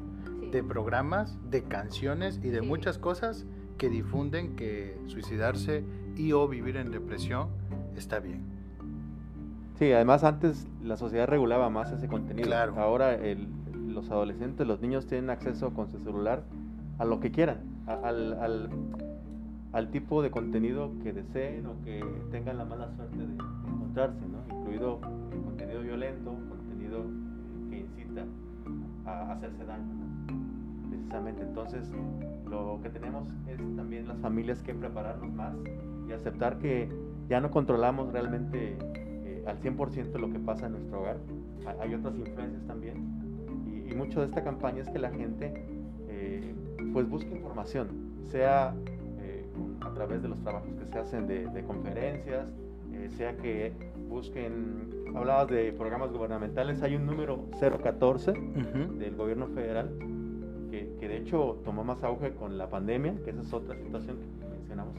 de 0.53 0.63
programas, 0.63 1.39
de 1.51 1.65
canciones 1.65 2.39
y 2.43 2.49
de 2.49 2.63
muchas 2.63 2.99
cosas 2.99 3.47
que 3.79 3.89
difunden 3.89 4.55
que 4.55 4.97
suicidarse 5.07 5.85
y 6.17 6.33
o 6.33 6.47
vivir 6.47 6.77
en 6.77 6.91
depresión 6.91 7.49
está 7.97 8.21
bien. 8.21 8.54
Sí, 9.75 9.91
además 9.93 10.23
antes 10.23 10.69
la 10.83 10.97
sociedad 10.97 11.27
regulaba 11.27 11.69
más 11.69 11.91
ese 11.91 12.07
contenido. 12.07 12.47
Claro. 12.47 12.75
Ahora 12.79 13.19
los 13.89 14.11
adolescentes, 14.11 14.67
los 14.67 14.81
niños 14.81 15.07
tienen 15.07 15.31
acceso 15.31 15.73
con 15.73 15.89
su 15.91 15.99
celular 15.99 16.43
a 16.99 17.05
lo 17.05 17.19
que 17.21 17.33
quieran, 17.33 17.59
al, 17.87 18.71
al, 19.73 19.91
tipo 19.91 20.23
de 20.23 20.31
contenido 20.31 20.93
que 21.03 21.13
deseen 21.13 21.67
o 21.67 21.75
que 21.85 22.05
tengan 22.31 22.59
la 22.59 22.65
mala 22.65 22.89
suerte 22.95 23.17
de, 23.17 23.35
encontrarse, 23.35 24.21
¿no? 24.27 24.59
incluido 24.61 25.01
contenido 25.45 25.83
violento, 25.83 26.37
contenido 26.49 27.05
que 27.69 27.81
incita 27.81 28.25
a 29.07 29.33
hacerse 29.33 29.65
daño. 29.65 29.93
Precisamente, 30.89 31.43
entonces 31.43 31.91
lo 32.49 32.79
que 32.81 32.91
tenemos 32.91 33.29
es 33.49 33.59
también 33.77 34.07
las 34.07 34.19
familias 34.19 34.63
que 34.63 34.73
prepararnos 34.75 35.33
más 35.33 35.55
y 36.09 36.13
aceptar 36.13 36.59
que 36.59 36.89
ya 37.29 37.41
no 37.41 37.51
controlamos 37.51 38.13
realmente 38.13 38.77
al 39.47 39.61
100% 39.61 40.19
lo 40.19 40.31
que 40.31 40.39
pasa 40.39 40.67
en 40.67 40.73
nuestro 40.73 41.01
hogar. 41.01 41.19
Hay 41.81 41.95
otras 41.95 42.17
influencias 42.17 42.65
también. 42.67 42.97
Y, 43.67 43.95
mucho 43.95 44.21
de 44.21 44.27
esta 44.27 44.43
campaña 44.43 44.83
es 44.83 44.89
que 44.89 44.99
la 44.99 45.11
gente 45.11 45.53
eh, 46.09 46.55
pues 46.93 47.09
busque 47.09 47.31
información, 47.31 47.89
sea 48.23 48.75
eh, 49.21 49.47
a 49.83 49.95
través 49.95 50.21
de 50.23 50.29
los 50.29 50.41
trabajos 50.41 50.75
que 50.75 50.87
se 50.87 50.99
hacen 50.99 51.29
de, 51.29 51.65
conferencias, 51.65 52.49
eh, 52.93 53.09
sea 53.17 53.37
que 53.37 53.73
busquen, 54.09 54.91
hablabas 55.15 55.49
de 55.49 55.73
programas 55.73 56.11
gubernamentales, 56.11 56.83
hay 56.83 56.97
un 56.97 57.07
número 57.07 57.45
014 57.61 58.33
del 58.33 59.15
gobierno 59.15 59.47
federal 59.49 59.91
que, 60.71 60.97
que 60.99 61.09
de 61.09 61.19
hecho 61.19 61.61
tomó 61.65 61.85
más 61.85 62.03
auge 62.03 62.33
con 62.33 62.59
la 62.59 62.69
pandemia, 62.69 63.15
que 63.25 63.31
esa 63.31 63.43
es 63.43 63.53
otra 63.53 63.77
situación 63.77 64.17
que 64.41 64.47
mencionamos 64.49 64.95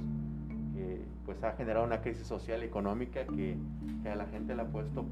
pues 1.25 1.43
ha 1.43 1.53
generado 1.53 1.85
una 1.85 2.01
crisis 2.01 2.27
social 2.27 2.61
y 2.61 2.65
económica 2.65 3.25
que, 3.25 3.57
a 4.09 4.15
la 4.15 4.27
gente 4.27 4.55
le 4.55 4.61
ha 4.61 4.67
puesto, 4.67 5.03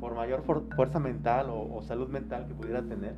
por 0.00 0.14
mayor 0.14 0.42
fuerza 0.42 0.98
mental 0.98 1.48
o, 1.50 1.82
salud 1.82 2.08
mental 2.08 2.46
que 2.46 2.54
pudiera 2.54 2.82
tener, 2.82 3.14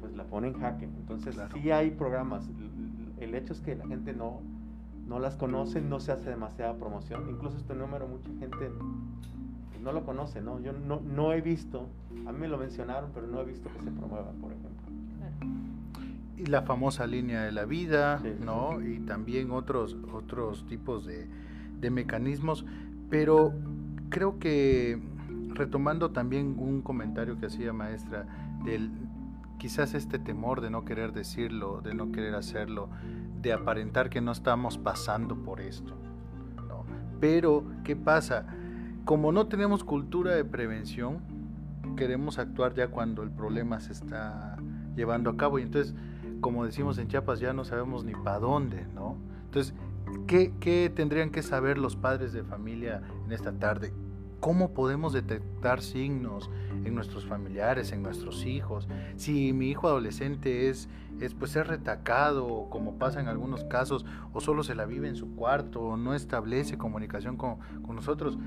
pues 0.00 0.14
la 0.16 0.24
pone 0.24 0.48
en 0.48 0.54
jaque. 0.54 0.86
Entonces 0.86 1.38
sí 1.52 1.70
hay 1.70 1.90
programas. 1.90 2.48
El, 3.20 3.34
hecho 3.34 3.52
es 3.52 3.60
que 3.60 3.76
la 3.76 3.86
gente 3.86 4.14
no, 4.14 4.40
no 5.06 5.18
las 5.18 5.36
conoce, 5.36 5.80
no 5.80 6.00
se 6.00 6.12
hace 6.12 6.30
demasiada 6.30 6.74
promoción. 6.74 7.28
Incluso 7.28 7.58
este 7.58 7.74
número 7.74 8.08
mucha 8.08 8.30
gente 8.40 8.70
no 9.82 9.92
lo 9.92 10.04
conoce, 10.04 10.40
¿no? 10.40 10.60
Yo 10.60 10.72
no, 10.72 11.00
no 11.00 11.32
he 11.32 11.40
visto, 11.40 11.88
a 12.26 12.32
mí 12.32 12.38
me 12.38 12.48
lo 12.48 12.56
mencionaron, 12.56 13.10
pero 13.12 13.26
no 13.26 13.40
he 13.40 13.44
visto 13.44 13.68
que 13.68 13.84
se 13.84 13.90
promueva, 13.90 14.30
por 14.40 14.52
ejemplo. 14.52 14.70
Y 16.36 16.46
la 16.46 16.62
famosa 16.62 17.06
línea 17.06 17.42
de 17.42 17.52
la 17.52 17.64
vida, 17.64 18.22
¿no? 18.40 18.80
Y 18.80 19.00
también 19.00 19.50
otros, 19.50 19.96
otros 20.12 20.66
tipos 20.66 21.04
de, 21.04 21.28
de 21.82 21.90
mecanismos, 21.90 22.64
pero 23.10 23.52
creo 24.08 24.38
que 24.38 24.98
retomando 25.50 26.12
también 26.12 26.56
un 26.58 26.80
comentario 26.80 27.38
que 27.38 27.46
hacía 27.46 27.74
maestra 27.74 28.26
del 28.64 28.90
quizás 29.58 29.94
este 29.94 30.18
temor 30.18 30.60
de 30.60 30.70
no 30.70 30.84
querer 30.84 31.12
decirlo, 31.12 31.82
de 31.82 31.94
no 31.94 32.10
querer 32.10 32.34
hacerlo, 32.34 32.88
de 33.40 33.52
aparentar 33.52 34.10
que 34.10 34.20
no 34.20 34.32
estamos 34.32 34.78
pasando 34.78 35.36
por 35.36 35.60
esto. 35.60 35.94
Pero, 37.20 37.64
¿qué 37.84 37.94
pasa? 37.94 38.46
Como 39.04 39.30
no 39.30 39.46
tenemos 39.46 39.84
cultura 39.84 40.34
de 40.34 40.44
prevención, 40.44 41.18
queremos 41.96 42.40
actuar 42.40 42.74
ya 42.74 42.88
cuando 42.88 43.22
el 43.22 43.30
problema 43.30 43.78
se 43.78 43.92
está 43.92 44.56
llevando 44.96 45.30
a 45.30 45.36
cabo 45.36 45.60
y 45.60 45.62
entonces, 45.62 45.94
como 46.40 46.64
decimos 46.64 46.98
en 46.98 47.06
Chiapas, 47.06 47.38
ya 47.38 47.52
no 47.52 47.64
sabemos 47.64 48.04
ni 48.04 48.14
para 48.14 48.40
dónde, 48.40 48.84
¿no? 48.96 49.16
Entonces, 49.44 49.74
¿Qué, 50.26 50.92
tendrían 50.94 51.30
que 51.30 51.42
saber 51.42 51.78
los 51.78 51.96
padres 51.96 52.32
de 52.32 52.42
familia 52.42 53.02
en 53.26 53.32
esta 53.32 53.52
tarde? 53.52 53.92
¿Cómo 54.40 54.72
podemos 54.72 55.12
detectar 55.12 55.82
signos 55.82 56.50
en 56.84 56.94
nuestros 56.94 57.26
familiares, 57.26 57.92
en 57.92 58.02
nuestros 58.02 58.44
hijos? 58.46 58.88
Si 59.16 59.52
mi 59.52 59.68
hijo 59.68 59.88
adolescente 59.88 60.68
es, 60.68 60.88
es, 61.20 61.34
pues, 61.34 61.54
es 61.54 61.66
retacado, 61.66 62.68
como 62.70 62.98
pasa 62.98 63.20
en 63.20 63.28
algunos 63.28 63.64
casos, 63.64 64.04
o 64.32 64.40
solo 64.40 64.64
se 64.64 64.74
la 64.74 64.86
vive 64.86 65.08
en 65.08 65.16
su 65.16 65.34
cuarto, 65.36 65.82
o 65.82 65.96
no 65.96 66.14
establece 66.14 66.78
comunicación 66.78 67.36
con, 67.36 67.58
con 67.86 67.94
nosotros, 67.94 68.38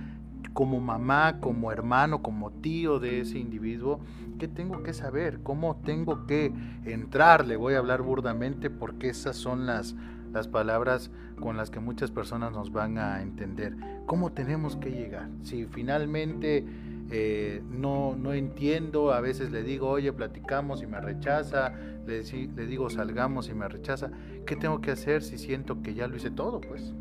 como 0.54 0.80
mamá, 0.80 1.40
como 1.40 1.72
hermano, 1.72 2.22
como 2.22 2.52
tío 2.52 3.00
de 3.00 3.22
ese 3.22 3.38
individuo, 3.40 4.00
¿qué 4.40 4.48
tengo 4.48 4.84
que 4.84 4.94
saber? 4.94 5.42
¿Cómo 5.44 5.82
tengo 5.84 6.26
que 6.26 6.54
entrar? 6.86 7.46
Le 7.46 7.58
voy 7.58 7.74
a 7.74 7.80
hablar 7.80 8.02
burdamente 8.02 8.70
porque 8.70 9.10
esas 9.10 9.36
son 9.36 9.66
las, 9.66 9.96
las 10.36 10.48
palabras 10.50 11.10
con 11.39 11.58
las 11.58 11.72
que 11.72 11.80
muchas 11.80 12.12
personas 12.12 12.51
nos 12.51 12.72
van 12.72 12.98
a 12.98 13.22
entender. 13.22 13.75
¿Cómo 14.06 14.34
tenemos 14.34 14.75
que 14.75 14.92
llegar? 14.92 15.30
Si 15.42 15.65
finalmente 15.65 16.63
eh, 17.10 17.63
no, 17.70 18.15
no 18.15 18.34
entiendo, 18.34 19.13
a 19.13 19.22
veces 19.22 19.51
le 19.51 19.63
digo, 19.63 19.89
oye, 19.89 20.12
platicamos 20.12 20.84
y 20.84 20.88
me 20.88 21.00
rechaza, 21.00 21.74
le, 22.06 22.22
digo, 22.68 22.89
salgamos 22.89 23.50
y 23.50 23.54
me 23.54 23.68
rechaza, 23.68 24.12
¿qué 24.46 24.58
tengo 24.58 24.82
que 24.82 24.92
hacer 24.92 25.24
si 25.24 25.38
siento 25.38 25.82
que 25.82 25.94
ya 25.94 26.08
lo 26.08 26.18
hice 26.18 26.32
todo? 26.32 26.60
Pues, 26.60 26.94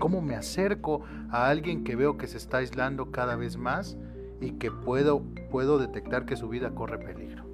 ¿cómo 0.00 0.20
me 0.20 0.34
acerco 0.34 1.02
a 1.30 1.48
alguien 1.48 1.84
que 1.84 1.94
veo 1.94 2.18
que 2.18 2.26
se 2.26 2.36
está 2.36 2.58
aislando 2.58 3.12
cada 3.12 3.36
vez 3.36 3.56
más 3.56 3.96
y 4.40 4.52
que 4.52 4.72
puedo, 4.72 5.22
puedo 5.52 5.78
detectar 5.78 6.26
que 6.26 6.34
su 6.34 6.48
vida 6.48 6.70
corre 6.74 6.98
peligro? 6.98 7.44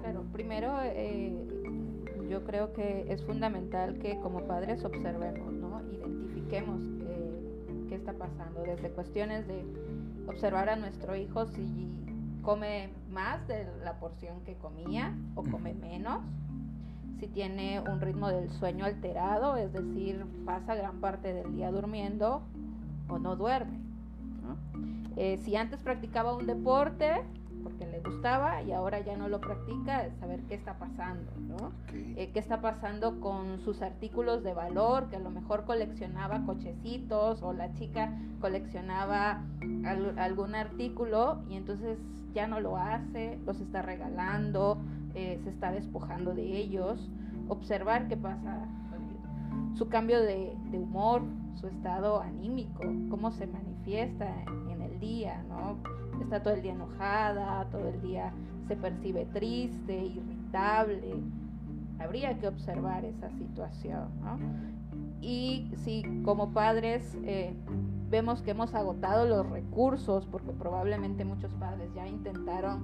Claro, 0.00 0.24
primero... 0.32 0.74
Eh 0.84 1.51
yo 2.32 2.44
creo 2.44 2.72
que 2.72 3.04
es 3.12 3.22
fundamental 3.24 3.98
que 3.98 4.18
como 4.20 4.44
padres 4.44 4.82
observemos, 4.86 5.52
¿no? 5.52 5.82
Identifiquemos 5.92 6.80
qué, 7.90 7.94
está 7.94 8.14
pasando, 8.14 8.62
desde 8.62 8.88
cuestiones 8.88 9.46
de 9.46 9.62
observar 10.26 10.70
a 10.70 10.76
nuestro 10.76 11.14
hijo 11.14 11.44
si 11.48 11.90
come 12.40 12.88
más 13.10 13.46
de 13.48 13.66
la 13.84 14.00
porción 14.00 14.40
que 14.46 14.54
comía 14.54 15.14
o 15.34 15.42
come 15.44 15.74
menos, 15.74 16.22
si 17.20 17.26
tiene 17.26 17.80
un 17.80 18.00
ritmo 18.00 18.28
del 18.28 18.50
sueño 18.50 18.86
alterado, 18.86 19.56
es 19.58 19.70
decir, 19.74 20.24
pasa 20.46 20.74
gran 20.74 21.00
parte 21.00 21.34
del 21.34 21.54
día 21.54 21.70
durmiendo 21.70 22.40
o 23.10 23.18
no 23.18 23.36
duerme. 23.36 23.78
Eh, 25.16 25.38
si 25.44 25.54
antes 25.54 25.80
practicaba 25.80 26.34
un 26.34 26.46
deporte, 26.46 27.22
porque 27.62 27.86
le 27.86 28.00
gustaba 28.00 28.62
y 28.62 28.72
ahora 28.72 29.00
ya 29.00 29.16
no 29.16 29.28
lo 29.28 29.40
practica, 29.40 30.10
saber 30.20 30.42
qué 30.48 30.54
está 30.54 30.78
pasando, 30.78 31.32
¿no? 31.40 31.72
Eh, 31.92 32.30
qué 32.32 32.38
está 32.38 32.60
pasando 32.60 33.20
con 33.20 33.60
sus 33.60 33.82
artículos 33.82 34.42
de 34.42 34.54
valor, 34.54 35.08
que 35.08 35.16
a 35.16 35.20
lo 35.20 35.30
mejor 35.30 35.64
coleccionaba 35.64 36.44
cochecitos 36.44 37.42
o 37.42 37.52
la 37.52 37.72
chica 37.74 38.12
coleccionaba 38.40 39.42
algún 40.18 40.54
artículo 40.54 41.42
y 41.48 41.56
entonces 41.56 41.98
ya 42.34 42.46
no 42.46 42.60
lo 42.60 42.76
hace, 42.76 43.38
los 43.46 43.60
está 43.60 43.82
regalando, 43.82 44.78
eh, 45.14 45.40
se 45.44 45.50
está 45.50 45.70
despojando 45.70 46.34
de 46.34 46.56
ellos, 46.56 47.10
observar 47.48 48.08
qué 48.08 48.16
pasa, 48.16 48.66
su 49.74 49.88
cambio 49.88 50.20
de, 50.20 50.56
de 50.70 50.78
humor, 50.78 51.22
su 51.54 51.66
estado 51.66 52.20
anímico, 52.20 52.82
cómo 53.10 53.30
se 53.32 53.46
manifiesta 53.46 54.28
en 54.70 54.82
el 54.82 54.98
día, 54.98 55.44
¿no? 55.48 55.76
Está 56.20 56.42
todo 56.42 56.54
el 56.54 56.62
día 56.62 56.72
enojada, 56.72 57.66
todo 57.70 57.88
el 57.88 58.00
día 58.02 58.32
se 58.68 58.76
percibe 58.76 59.26
triste, 59.26 60.04
irritable. 60.04 61.14
Habría 61.98 62.38
que 62.38 62.48
observar 62.48 63.04
esa 63.04 63.30
situación, 63.30 64.08
¿no? 64.22 64.38
Y 65.20 65.70
si 65.76 66.02
como 66.24 66.52
padres 66.52 67.16
eh, 67.24 67.54
vemos 68.10 68.42
que 68.42 68.50
hemos 68.50 68.74
agotado 68.74 69.26
los 69.26 69.48
recursos, 69.48 70.26
porque 70.26 70.52
probablemente 70.52 71.24
muchos 71.24 71.52
padres 71.54 71.88
ya 71.94 72.06
intentaron 72.06 72.82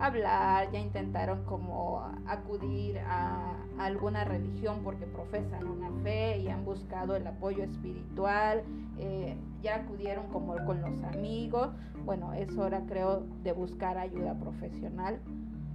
hablar, 0.00 0.70
ya 0.70 0.78
intentaron 0.78 1.44
como 1.44 2.02
acudir 2.26 2.98
a, 3.00 3.54
alguna 3.78 4.24
religión 4.24 4.80
porque 4.82 5.06
profesan 5.06 5.66
una 5.66 5.90
fe 6.02 6.38
y 6.38 6.48
han 6.48 6.64
buscado 6.64 7.14
el 7.14 7.26
apoyo 7.26 7.62
espiritual, 7.62 8.62
eh, 8.98 9.36
ya 9.62 9.76
acudieron 9.76 10.26
como 10.28 10.56
con 10.64 10.80
los 10.80 11.02
amigos. 11.04 11.70
Bueno, 12.04 12.32
es 12.32 12.56
hora 12.56 12.82
creo 12.88 13.24
de 13.42 13.52
buscar 13.52 13.98
ayuda 13.98 14.34
profesional, 14.34 15.20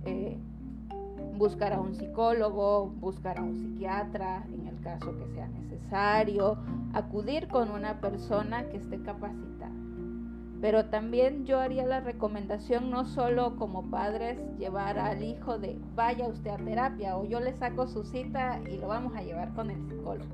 eh, 0.06 0.38
buscar 1.38 1.74
a 1.74 1.80
un 1.80 1.96
psicólogo, 1.96 2.88
buscar 2.88 3.40
a 3.40 3.44
un 3.44 3.56
psiquiatra 3.56 4.44
en 4.52 4.68
el 4.68 4.80
caso 4.82 5.18
que 5.18 5.28
sea 5.34 5.48
necesario, 5.48 6.58
acudir 6.94 7.48
con 7.48 7.72
una 7.72 8.02
persona 8.02 8.68
que 8.70 8.78
esté 8.78 9.02
capacitada 9.02 9.72
pero 10.64 10.86
también 10.86 11.46
yo 11.46 11.60
haría 11.60 11.86
la 11.86 12.00
recomendación 12.00 12.90
no 12.90 13.04
solo 13.04 13.58
como 13.58 13.92
padres 13.92 14.40
llevar 14.58 14.98
al 14.98 15.22
hijo 15.22 15.60
de 15.60 15.78
vaya 15.94 16.26
usted 16.30 16.52
a 16.52 16.56
terapia 16.56 17.18
o 17.18 17.26
yo 17.26 17.42
le 17.42 17.52
saco 17.52 17.86
su 17.86 18.06
cita 18.06 18.62
y 18.72 18.78
lo 18.78 18.88
vamos 18.88 19.14
a 19.18 19.24
llevar 19.24 19.54
con 19.56 19.70
el 19.70 19.84
psicólogo. 19.90 20.32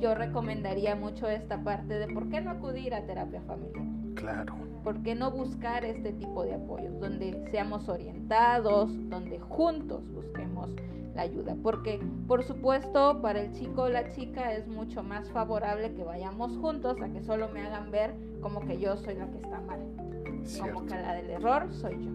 Yo 0.00 0.16
recomendaría 0.16 0.96
mucho 0.96 1.28
esta 1.28 1.62
parte 1.62 1.94
de 1.94 2.12
por 2.12 2.28
qué 2.30 2.40
no 2.40 2.50
acudir 2.50 2.94
a 2.94 3.06
terapia 3.06 3.42
familiar. 3.42 3.86
Claro. 4.16 4.56
¿Por 4.82 5.00
qué 5.04 5.14
no 5.14 5.30
buscar 5.30 5.84
este 5.84 6.12
tipo 6.14 6.42
de 6.44 6.54
apoyos 6.56 6.98
donde 6.98 7.46
seamos 7.52 7.88
orientados, 7.88 8.90
donde 9.08 9.38
juntos 9.38 10.02
busquemos 10.12 10.70
la 11.14 11.22
ayuda? 11.22 11.56
Porque, 11.62 12.00
por 12.26 12.44
supuesto, 12.44 13.20
para 13.22 13.40
el 13.40 13.52
chico 13.52 13.82
o 13.82 13.88
la 13.88 14.10
chica 14.10 14.52
es 14.52 14.66
mucho 14.66 15.02
más 15.02 15.30
favorable 15.30 15.94
que 15.94 16.04
vayamos 16.04 16.56
juntos 16.58 17.00
a 17.00 17.08
que 17.08 17.22
solo 17.22 17.48
me 17.48 17.60
hagan 17.62 17.90
ver 17.90 18.14
como 18.40 18.60
que 18.60 18.78
yo 18.78 18.96
soy 18.96 19.14
la 19.14 19.30
que 19.30 19.38
está 19.38 19.60
mal. 19.60 19.80
Como 20.60 20.84
que 20.86 20.94
la 20.94 21.14
del 21.14 21.30
error 21.30 21.72
soy 21.72 22.04
yo. 22.04 22.10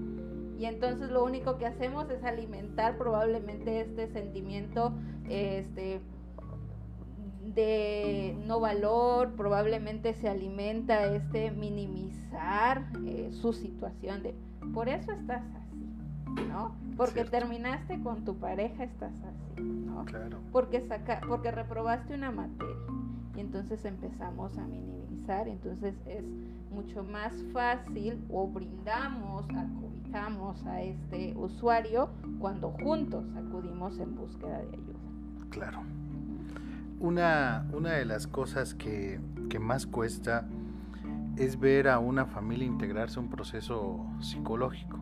Y 0.60 0.65
entonces 0.65 1.10
lo 1.10 1.24
único 1.24 1.58
que 1.58 1.65
hacemos 1.65 2.10
es 2.10 2.24
alimentar 2.24 2.98
probablemente 2.98 3.79
este 3.79 4.08
sentimiento 4.08 4.94
este, 5.29 6.01
de 7.56 8.38
no 8.46 8.60
valor, 8.60 9.36
probablemente 9.36 10.13
se 10.13 10.27
alimenta 10.27 11.06
este 11.15 11.51
minimizar 11.51 12.89
eh, 13.06 13.29
su 13.32 13.53
situación 13.53 14.22
de, 14.22 14.36
por 14.74 14.89
eso 14.89 15.12
estás 15.12 15.44
¿no? 16.48 16.75
Porque 16.98 17.25
terminaste 17.25 18.01
con 18.01 18.25
tu 18.25 18.38
pareja, 18.38 18.84
estás 18.84 19.13
así, 19.24 19.62
¿no? 19.62 20.05
Claro. 20.05 20.39
Porque, 20.51 20.81
saca, 20.88 21.22
porque 21.27 21.51
reprobaste 21.51 22.15
una 22.15 22.31
materia. 22.31 22.75
Y 23.36 23.41
entonces 23.41 23.86
empezamos 23.86 24.58
a 24.58 24.65
minimizar 24.65 25.00
entonces 25.48 25.96
es 26.08 26.24
mucho 26.72 27.03
más 27.03 27.34
fácil 27.53 28.24
o 28.29 28.48
brindamos, 28.48 29.46
acobijamos 29.50 30.66
a 30.66 30.81
este 30.81 31.35
usuario 31.35 32.09
cuando 32.40 32.72
juntos 32.72 33.25
acudimos 33.35 34.00
en 34.00 34.16
búsqueda 34.16 34.57
de 34.57 34.68
ayuda. 34.70 35.00
Claro. 35.50 35.81
Una, 37.00 37.68
una 37.74 37.94
de 37.94 38.05
las 38.05 38.27
cosas 38.27 38.74
que, 38.74 39.20
que 39.50 39.59
más 39.59 39.85
cuesta 39.85 40.48
es 41.37 41.59
ver 41.59 41.87
a 41.87 42.00
una 42.00 42.25
familia 42.25 42.66
integrarse 42.66 43.20
a 43.20 43.22
un 43.22 43.29
proceso 43.29 44.05
psicológico. 44.20 44.99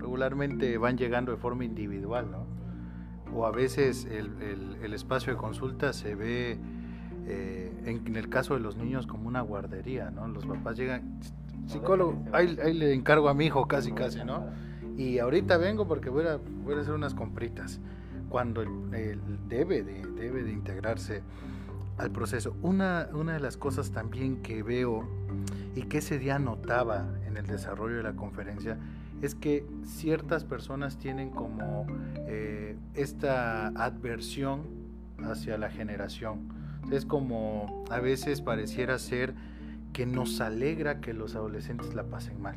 Regularmente 0.00 0.76
van 0.78 0.96
llegando 0.96 1.32
de 1.32 1.38
forma 1.38 1.64
individual, 1.64 2.30
¿no? 2.30 2.46
O 3.34 3.46
a 3.46 3.52
veces 3.52 4.06
el, 4.06 4.42
el, 4.42 4.76
el 4.82 4.94
espacio 4.94 5.32
de 5.32 5.38
consulta 5.38 5.92
se 5.92 6.14
ve 6.14 6.58
eh, 7.26 7.70
en, 7.84 8.16
el 8.16 8.28
caso 8.28 8.54
de 8.54 8.60
los 8.60 8.76
niños 8.76 9.06
como 9.06 9.28
una 9.28 9.40
guardería, 9.40 10.10
¿no? 10.10 10.26
Los 10.26 10.46
papás 10.46 10.76
llegan, 10.76 11.20
psicólogo, 11.66 12.24
ahí, 12.32 12.56
le 12.74 12.92
encargo 12.92 13.28
a 13.28 13.34
mi 13.34 13.46
hijo 13.46 13.68
casi, 13.68 13.92
casi, 13.92 14.24
¿no? 14.24 14.46
Y 14.96 15.18
ahorita 15.18 15.56
vengo 15.56 15.86
porque 15.86 16.10
voy 16.10 16.26
a, 16.26 16.38
voy 16.64 16.74
a 16.74 16.80
hacer 16.80 16.92
unas 16.92 17.14
compritas, 17.14 17.80
cuando 18.28 18.62
él 18.62 19.20
debe, 19.48 19.82
de, 19.82 20.02
debe 20.06 20.42
de 20.42 20.52
integrarse 20.52 21.22
al 21.98 22.10
proceso. 22.10 22.56
Una, 22.62 23.08
una 23.12 23.34
de 23.34 23.40
las 23.40 23.56
cosas 23.56 23.92
también 23.92 24.42
que 24.42 24.62
veo 24.62 25.08
y 25.76 25.82
que 25.82 25.98
ese 25.98 26.18
día 26.18 26.38
notaba 26.38 27.06
en 27.26 27.36
el 27.36 27.46
desarrollo 27.46 27.96
de 27.98 28.02
la 28.02 28.14
conferencia 28.14 28.76
es 29.22 29.34
que 29.34 29.66
ciertas 29.84 30.44
personas 30.44 30.98
tienen 30.98 31.30
como 31.30 31.86
eh, 32.26 32.76
esta 32.94 33.68
adversión 33.68 34.62
hacia 35.22 35.58
la 35.58 35.70
generación 35.70 36.60
es 36.90 37.04
como 37.04 37.84
a 37.90 38.00
veces 38.00 38.40
pareciera 38.40 38.98
ser 38.98 39.34
que 39.92 40.06
nos 40.06 40.40
alegra 40.40 41.00
que 41.00 41.14
los 41.14 41.34
adolescentes 41.34 41.94
la 41.94 42.04
pasen 42.04 42.40
mal. 42.40 42.56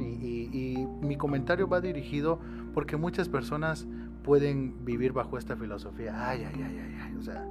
Y, 0.00 0.86
mi 1.02 1.16
comentario 1.16 1.68
va 1.68 1.80
dirigido 1.80 2.40
porque 2.74 2.96
muchas 2.96 3.28
personas 3.28 3.86
pueden 4.24 4.84
vivir 4.84 5.12
bajo 5.12 5.38
esta 5.38 5.56
filosofía. 5.56 6.28
Ay, 6.28 6.44
ay, 6.44 6.64
ay, 6.64 6.78
ay. 6.78 6.97
O 7.18 7.22
sea, 7.22 7.46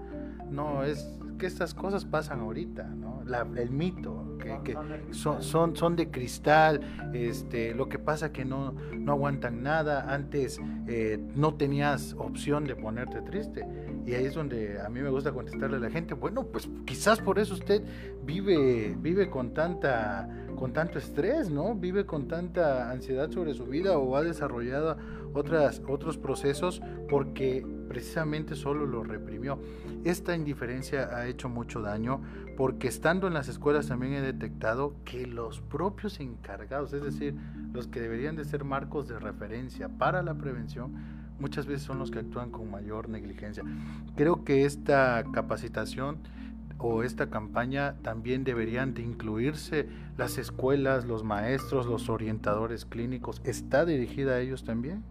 no, 0.49 0.83
es 0.83 1.19
que 1.37 1.45
estas 1.45 1.73
cosas 1.73 2.05
pasan 2.05 2.39
ahorita, 2.39 2.83
¿no? 2.83 3.17
el 3.57 3.71
mito, 3.71 4.37
que, 4.39 4.73
son, 5.11 5.43
son, 5.43 5.75
son, 5.75 5.95
de 5.95 6.09
cristal, 6.09 6.79
este, 7.13 7.73
lo 7.73 7.89
que 7.89 7.99
pasa 7.99 8.31
que 8.31 8.45
no, 8.45 8.73
no 8.97 9.11
aguantan 9.11 9.61
nada, 9.61 10.13
antes 10.13 10.59
eh, 10.87 11.19
no 11.35 11.55
tenías 11.55 12.15
opción 12.17 12.65
de 12.65 12.75
ponerte 12.75 13.21
triste. 13.21 13.65
Y 14.05 14.13
ahí 14.13 14.25
es 14.25 14.35
donde 14.35 14.79
a 14.79 14.87
mí 14.89 15.01
me 15.01 15.09
gusta 15.09 15.33
contestarle 15.33 15.75
a 15.77 15.79
la 15.79 15.89
gente, 15.89 16.13
bueno, 16.13 16.45
pues 16.45 16.69
quizás 16.85 17.19
por 17.19 17.37
eso 17.39 17.53
usted 17.53 17.83
vive, 18.23 18.95
vive 18.97 19.29
con 19.29 19.53
tanta 19.53 20.29
con 20.57 20.73
tanto 20.73 20.97
estrés, 20.97 21.51
¿no? 21.51 21.75
Vive 21.75 22.05
con 22.05 22.27
tanta 22.27 22.89
ansiedad 22.89 23.29
sobre 23.29 23.53
su 23.53 23.65
vida 23.65 23.97
o 23.97 24.15
ha 24.15 24.23
desarrollado 24.23 24.97
otras, 25.33 25.81
otros 25.87 26.17
procesos 26.17 26.81
porque 27.07 27.63
precisamente 27.97 28.55
solo 28.55 28.85
lo 28.85 29.03
reprimió. 29.03 29.59
Esta 30.03 30.35
indiferencia 30.35 31.09
ha 31.17 31.25
hecho 31.25 31.49
mucho 31.49 31.81
daño 31.81 32.21
porque 32.55 32.87
estando 32.87 33.25
en 33.25 33.33
las 33.33 33.47
escuelas 33.47 33.87
también 33.87 34.13
he 34.13 34.21
detectado 34.21 34.93
que 35.03 35.25
los 35.25 35.61
propios 35.61 36.19
encargados, 36.19 36.93
es 36.93 37.01
decir, 37.01 37.33
los 37.73 37.87
que 37.87 37.99
deberían 37.99 38.35
de 38.35 38.45
ser 38.45 38.65
marcos 38.65 39.07
de 39.07 39.17
referencia 39.17 39.89
para 39.89 40.21
la 40.21 40.35
prevención, 40.35 40.93
muchas 41.39 41.65
veces 41.65 41.81
son 41.81 41.97
los 41.97 42.11
que 42.11 42.19
actúan 42.19 42.51
con 42.51 42.69
mayor 42.69 43.09
negligencia. 43.09 43.63
Creo 44.15 44.43
que 44.43 44.65
esta 44.65 45.23
capacitación 45.33 46.19
o 46.77 47.01
esta 47.01 47.31
campaña 47.31 47.95
también 48.03 48.43
deberían 48.43 48.93
de 48.93 49.01
incluirse 49.01 49.89
las 50.17 50.37
escuelas, 50.37 51.05
los 51.05 51.23
maestros, 51.23 51.87
los 51.87 52.09
orientadores 52.09 52.85
clínicos. 52.85 53.41
¿Está 53.43 53.85
dirigida 53.85 54.33
a 54.33 54.39
ellos 54.39 54.63
también? 54.63 55.03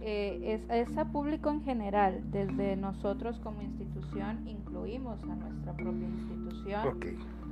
Eh, 0.00 0.60
es, 0.70 0.96
a 0.96 1.04
público 1.06 1.50
en 1.50 1.62
general. 1.62 2.22
Desde 2.30 2.76
nosotros 2.76 3.38
como 3.40 3.62
institución 3.62 4.46
incluimos 4.46 5.22
a 5.24 5.34
nuestra 5.34 5.72
propia 5.74 6.08
institución. 6.08 7.00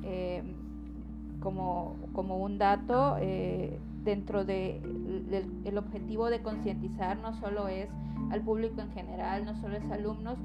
Eh, 0.03 0.43
como, 1.41 1.97
como 2.13 2.39
un 2.39 2.59
dato, 2.59 3.17
eh, 3.21 3.79
dentro 4.05 4.45
de 4.45 4.81
el 5.65 5.79
objetivo 5.79 6.31
de 6.31 6.41
concientizar 6.41 7.19
no 7.19 7.39
solo 7.41 7.69
es 7.69 7.89
al 8.31 8.41
público 8.43 8.81
en 8.81 8.91
general, 8.93 9.45
no 9.45 9.61
solo 9.61 9.77
es 9.77 9.91
alumnos, 9.91 10.39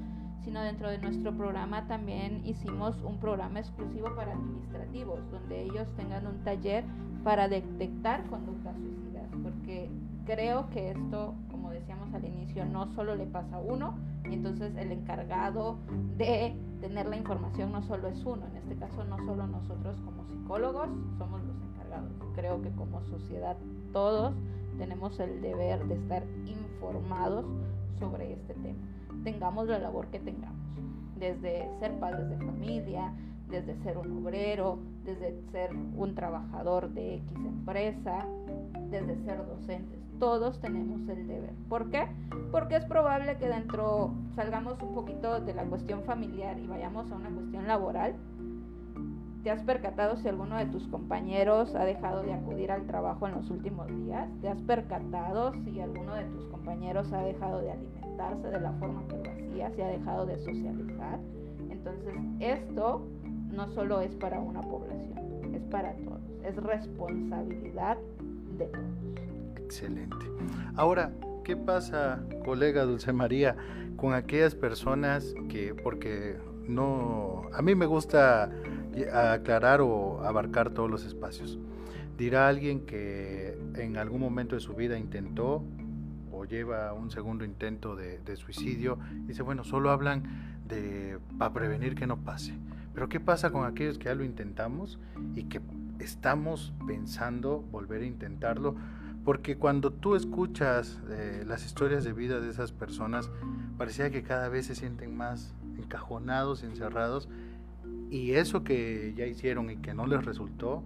sino 0.44 0.60
dentro 0.62 0.90
de 0.90 0.98
nuestro 0.98 1.36
programa 1.36 1.86
también 1.86 2.42
hicimos 2.44 3.00
un 3.02 3.18
programa 3.18 3.60
exclusivo 3.60 4.14
para 4.14 4.32
administrativos, 4.32 5.20
donde 5.30 5.62
ellos 5.62 5.88
tengan 5.96 6.26
un 6.26 6.42
taller 6.44 6.84
para 7.24 7.48
detectar 7.48 8.26
conductas 8.26 8.76
suicidas, 8.76 9.28
porque 9.42 9.88
creo 10.24 10.68
que 10.70 10.90
esto, 10.90 11.34
como 11.50 11.70
decíamos 11.70 12.12
al 12.14 12.24
inicio, 12.24 12.64
no 12.64 12.92
solo 12.94 13.14
le 13.14 13.26
pasa 13.26 13.56
a 13.56 13.60
uno, 13.60 13.96
y 14.28 14.34
entonces 14.34 14.74
el 14.76 14.92
encargado 14.92 15.78
de 16.16 16.56
tener 16.80 17.06
la 17.06 17.16
información 17.16 17.72
no 17.72 17.82
solo 17.82 18.08
es 18.08 18.24
uno, 18.24 18.46
en 18.46 18.56
este 18.56 18.76
caso 18.76 19.04
no 19.04 19.18
solo 19.18 19.46
nosotros 19.46 20.00
como 20.04 20.24
psicólogos 20.26 20.88
somos 21.18 21.42
los 21.44 21.56
encargados, 21.62 22.10
creo 22.34 22.60
que 22.62 22.70
como 22.70 23.02
sociedad 23.04 23.56
todos 23.92 24.34
tenemos 24.78 25.18
el 25.20 25.40
deber 25.40 25.84
de 25.86 25.94
estar 25.94 26.24
informados 26.46 27.44
sobre 27.98 28.32
este 28.32 28.54
tema 28.54 28.92
tengamos 29.22 29.68
la 29.68 29.78
labor 29.78 30.08
que 30.08 30.18
tengamos, 30.18 30.66
desde 31.18 31.68
ser 31.78 31.98
padres 31.98 32.28
de 32.30 32.36
familia, 32.38 33.12
desde 33.48 33.76
ser 33.82 33.98
un 33.98 34.24
obrero, 34.24 34.78
desde 35.04 35.40
ser 35.50 35.72
un 35.74 36.14
trabajador 36.14 36.90
de 36.90 37.16
X 37.16 37.36
empresa, 37.36 38.26
desde 38.90 39.16
ser 39.24 39.46
docentes. 39.46 40.01
Todos 40.22 40.60
tenemos 40.60 41.00
el 41.08 41.26
deber. 41.26 41.52
¿Por 41.68 41.90
qué? 41.90 42.06
Porque 42.52 42.76
es 42.76 42.84
probable 42.84 43.36
que 43.38 43.48
dentro 43.48 44.14
salgamos 44.36 44.80
un 44.80 44.94
poquito 44.94 45.40
de 45.40 45.52
la 45.52 45.64
cuestión 45.64 46.04
familiar 46.04 46.60
y 46.60 46.68
vayamos 46.68 47.10
a 47.10 47.16
una 47.16 47.28
cuestión 47.28 47.66
laboral. 47.66 48.14
¿Te 49.42 49.50
has 49.50 49.64
percatado 49.64 50.16
si 50.16 50.28
alguno 50.28 50.58
de 50.58 50.66
tus 50.66 50.86
compañeros 50.86 51.74
ha 51.74 51.84
dejado 51.84 52.22
de 52.22 52.34
acudir 52.34 52.70
al 52.70 52.86
trabajo 52.86 53.26
en 53.26 53.34
los 53.34 53.50
últimos 53.50 53.88
días? 53.88 54.28
¿Te 54.40 54.48
has 54.48 54.62
percatado 54.62 55.54
si 55.64 55.80
alguno 55.80 56.14
de 56.14 56.26
tus 56.26 56.46
compañeros 56.46 57.12
ha 57.12 57.22
dejado 57.22 57.60
de 57.60 57.72
alimentar? 57.72 58.36
de 58.42 58.60
la 58.60 58.70
forma 58.74 59.02
que 59.08 59.16
lo 59.16 59.28
hacía, 59.28 59.70
se 59.72 59.82
ha 59.82 59.88
dejado 59.88 60.24
de 60.24 60.38
socializar. 60.38 61.18
Entonces, 61.68 62.14
esto 62.38 63.04
no 63.50 63.66
solo 63.72 64.00
es 64.00 64.14
para 64.14 64.38
una 64.38 64.60
población, 64.60 65.52
es 65.52 65.64
para 65.64 65.94
todos, 65.94 66.20
es 66.44 66.54
responsabilidad 66.58 67.98
de 68.56 68.66
todos. 68.66 69.31
Excelente. 69.72 70.26
Ahora, 70.76 71.12
¿qué 71.44 71.56
pasa, 71.56 72.22
colega 72.44 72.84
Dulce 72.84 73.12
María, 73.12 73.56
con 73.96 74.12
aquellas 74.12 74.54
personas 74.54 75.34
que, 75.48 75.74
porque 75.74 76.36
no, 76.68 77.42
a 77.54 77.62
mí 77.62 77.74
me 77.74 77.86
gusta 77.86 78.50
aclarar 79.12 79.80
o 79.80 80.22
abarcar 80.24 80.70
todos 80.70 80.90
los 80.90 81.04
espacios. 81.04 81.58
Dirá 82.18 82.48
alguien 82.48 82.84
que 82.84 83.58
en 83.74 83.96
algún 83.96 84.20
momento 84.20 84.54
de 84.54 84.60
su 84.60 84.74
vida 84.74 84.98
intentó 84.98 85.64
lleva 86.44 86.92
un 86.92 87.10
segundo 87.10 87.44
intento 87.44 87.96
de, 87.96 88.36
suicidio, 88.36 88.98
dice, 89.26 89.42
bueno, 89.42 89.64
solo 89.64 89.90
hablan 89.90 90.58
de 90.66 91.18
para 91.38 91.52
prevenir 91.52 91.94
que 91.94 92.06
no 92.06 92.18
pase. 92.18 92.54
Pero 92.94 93.08
¿qué 93.08 93.20
pasa 93.20 93.50
con 93.50 93.64
aquellos 93.64 93.98
que 93.98 94.04
ya 94.06 94.14
lo 94.14 94.24
intentamos 94.24 94.98
y 95.34 95.44
que 95.44 95.60
estamos 95.98 96.72
pensando 96.86 97.60
volver 97.70 98.02
a 98.02 98.06
intentarlo? 98.06 98.76
Porque 99.24 99.56
cuando 99.56 99.92
tú 99.92 100.16
escuchas 100.16 101.00
eh, 101.10 101.44
las 101.46 101.64
historias 101.64 102.02
de 102.04 102.12
vida 102.12 102.40
de 102.40 102.50
esas 102.50 102.72
personas, 102.72 103.30
parecía 103.78 104.10
que 104.10 104.22
cada 104.22 104.48
vez 104.48 104.66
se 104.66 104.74
sienten 104.74 105.16
más 105.16 105.54
encajonados, 105.78 106.64
encerrados, 106.64 107.28
y 108.10 108.32
eso 108.32 108.64
que 108.64 109.14
ya 109.16 109.26
hicieron 109.26 109.70
y 109.70 109.76
que 109.76 109.94
no 109.94 110.06
les 110.06 110.24
resultó, 110.24 110.82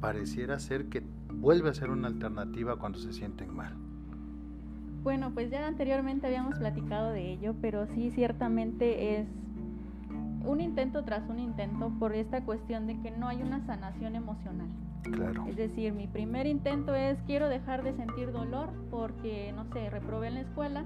pareciera 0.00 0.58
ser 0.58 0.86
que 0.86 1.02
vuelve 1.32 1.70
a 1.70 1.74
ser 1.74 1.90
una 1.90 2.08
alternativa 2.08 2.76
cuando 2.76 2.98
se 2.98 3.12
sienten 3.12 3.54
mal. 3.54 3.74
Bueno, 5.02 5.32
pues 5.34 5.50
ya 5.50 5.66
anteriormente 5.66 6.26
habíamos 6.26 6.58
platicado 6.58 7.10
de 7.10 7.32
ello, 7.32 7.54
pero 7.60 7.86
sí 7.86 8.10
ciertamente 8.10 9.20
es 9.20 9.28
un 10.46 10.60
intento 10.60 11.04
tras 11.04 11.28
un 11.28 11.38
intento 11.38 11.92
por 11.98 12.14
esta 12.14 12.42
cuestión 12.44 12.86
de 12.86 12.98
que 13.00 13.10
no 13.10 13.28
hay 13.28 13.42
una 13.42 13.64
sanación 13.66 14.16
emocional. 14.16 14.68
Claro. 15.10 15.44
Es 15.46 15.56
decir, 15.56 15.92
mi 15.92 16.06
primer 16.06 16.46
intento 16.46 16.94
es 16.94 17.18
quiero 17.26 17.48
dejar 17.48 17.82
de 17.82 17.92
sentir 17.94 18.32
dolor 18.32 18.70
porque, 18.90 19.52
no 19.54 19.64
sé, 19.66 19.90
reprobé 19.90 20.28
en 20.28 20.34
la 20.34 20.40
escuela 20.40 20.84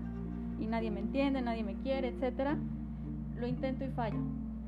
y 0.59 0.66
nadie 0.66 0.90
me 0.90 1.00
entiende, 1.00 1.40
nadie 1.40 1.62
me 1.62 1.74
quiere, 1.74 2.09
etcétera. 2.09 2.57
Lo 3.37 3.46
intento 3.46 3.85
y 3.85 3.88
fallo. 3.88 4.18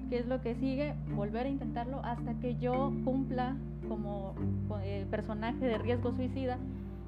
¿Qué 0.09 0.19
es 0.19 0.27
lo 0.27 0.41
que 0.41 0.55
sigue? 0.55 0.95
Volver 1.15 1.47
a 1.47 1.49
intentarlo 1.49 2.01
hasta 2.05 2.35
que 2.41 2.57
yo 2.57 2.93
cumpla 3.05 3.57
como 3.89 4.35
eh, 4.83 5.07
personaje 5.11 5.65
de 5.65 5.79
riesgo 5.79 6.13
suicida 6.13 6.59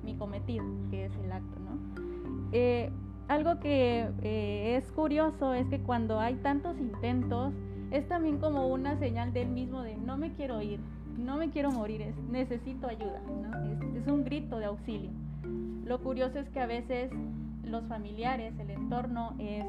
mi 0.04 0.14
cometido, 0.14 0.64
que 0.90 1.06
es 1.06 1.12
el 1.24 1.32
acto, 1.32 1.58
¿no? 1.60 2.02
Eh, 2.52 2.90
algo 3.28 3.60
que 3.60 4.08
eh, 4.22 4.76
es 4.76 4.90
curioso 4.92 5.54
es 5.54 5.66
que 5.68 5.80
cuando 5.80 6.18
hay 6.20 6.34
tantos 6.36 6.78
intentos, 6.78 7.54
es 7.90 8.06
también 8.08 8.38
como 8.38 8.68
una 8.68 8.98
señal 8.98 9.32
del 9.32 9.48
mismo 9.48 9.82
de 9.82 9.96
no 9.96 10.16
me 10.16 10.32
quiero 10.32 10.60
ir, 10.62 10.80
no 11.18 11.36
me 11.36 11.50
quiero 11.50 11.70
morir, 11.70 12.02
es, 12.02 12.16
necesito 12.30 12.86
ayuda, 12.88 13.20
es, 13.96 14.06
un 14.06 14.24
grito 14.24 14.58
de 14.58 14.66
auxilio. 14.66 15.10
Lo 15.84 16.00
curioso 16.00 16.38
es 16.38 16.48
que 16.48 16.60
a 16.60 16.66
veces 16.66 17.10
los 17.64 17.84
familiares, 17.86 18.52
el 18.58 18.70
entorno 18.70 19.34
es, 19.38 19.64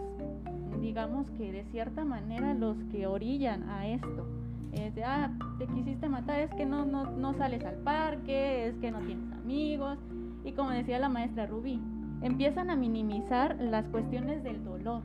digamos 0.81 1.29
que 1.37 1.51
de 1.51 1.63
cierta 1.65 2.03
manera 2.03 2.53
los 2.53 2.77
que 2.91 3.07
orillan 3.07 3.69
a 3.69 3.87
esto. 3.87 4.27
Es 4.71 4.95
de, 4.95 5.03
ah, 5.03 5.31
te 5.59 5.67
quisiste 5.67 6.09
matar, 6.09 6.39
es 6.39 6.51
que 6.55 6.65
no, 6.65 6.85
no, 6.85 7.05
no 7.11 7.33
sales 7.35 7.63
al 7.63 7.75
parque, 7.75 8.67
es 8.67 8.75
que 8.77 8.91
no 8.91 8.99
tienes 9.01 9.31
amigos. 9.33 9.99
Y 10.43 10.53
como 10.53 10.71
decía 10.71 10.97
la 10.97 11.09
maestra 11.09 11.45
Rubí, 11.45 11.79
empiezan 12.23 12.71
a 12.71 12.75
minimizar 12.75 13.55
las 13.59 13.85
cuestiones 13.89 14.43
del 14.43 14.63
dolor. 14.63 15.03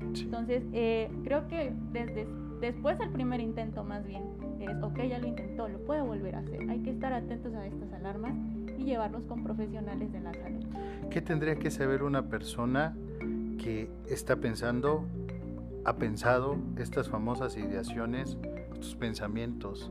Entonces, 0.00 0.64
eh, 0.72 1.10
creo 1.22 1.46
que 1.48 1.72
desde 1.92 2.26
después 2.64 2.98
del 2.98 3.10
primer 3.10 3.40
intento 3.40 3.84
más 3.84 4.06
bien 4.06 4.22
es, 4.60 4.82
ok, 4.82 4.98
ya 5.08 5.18
lo 5.18 5.26
intentó, 5.26 5.68
lo 5.68 5.78
puede 5.84 6.02
volver 6.02 6.36
a 6.36 6.38
hacer. 6.38 6.68
Hay 6.70 6.80
que 6.80 6.90
estar 6.90 7.12
atentos 7.12 7.52
a 7.54 7.66
estas 7.66 7.92
alarmas 7.92 8.34
y 8.78 8.84
llevarlos 8.84 9.24
con 9.24 9.42
profesionales 9.44 10.12
de 10.12 10.20
la 10.20 10.32
salud. 10.32 10.64
¿Qué 11.10 11.20
tendría 11.20 11.56
que 11.56 11.70
saber 11.70 12.02
una 12.02 12.28
persona 12.28 12.96
que 13.58 13.90
está 14.08 14.36
pensando, 14.36 15.04
ha 15.84 15.96
pensado 15.96 16.56
estas 16.78 17.08
famosas 17.08 17.56
ideaciones, 17.56 18.38
estos 18.72 18.96
pensamientos? 18.96 19.90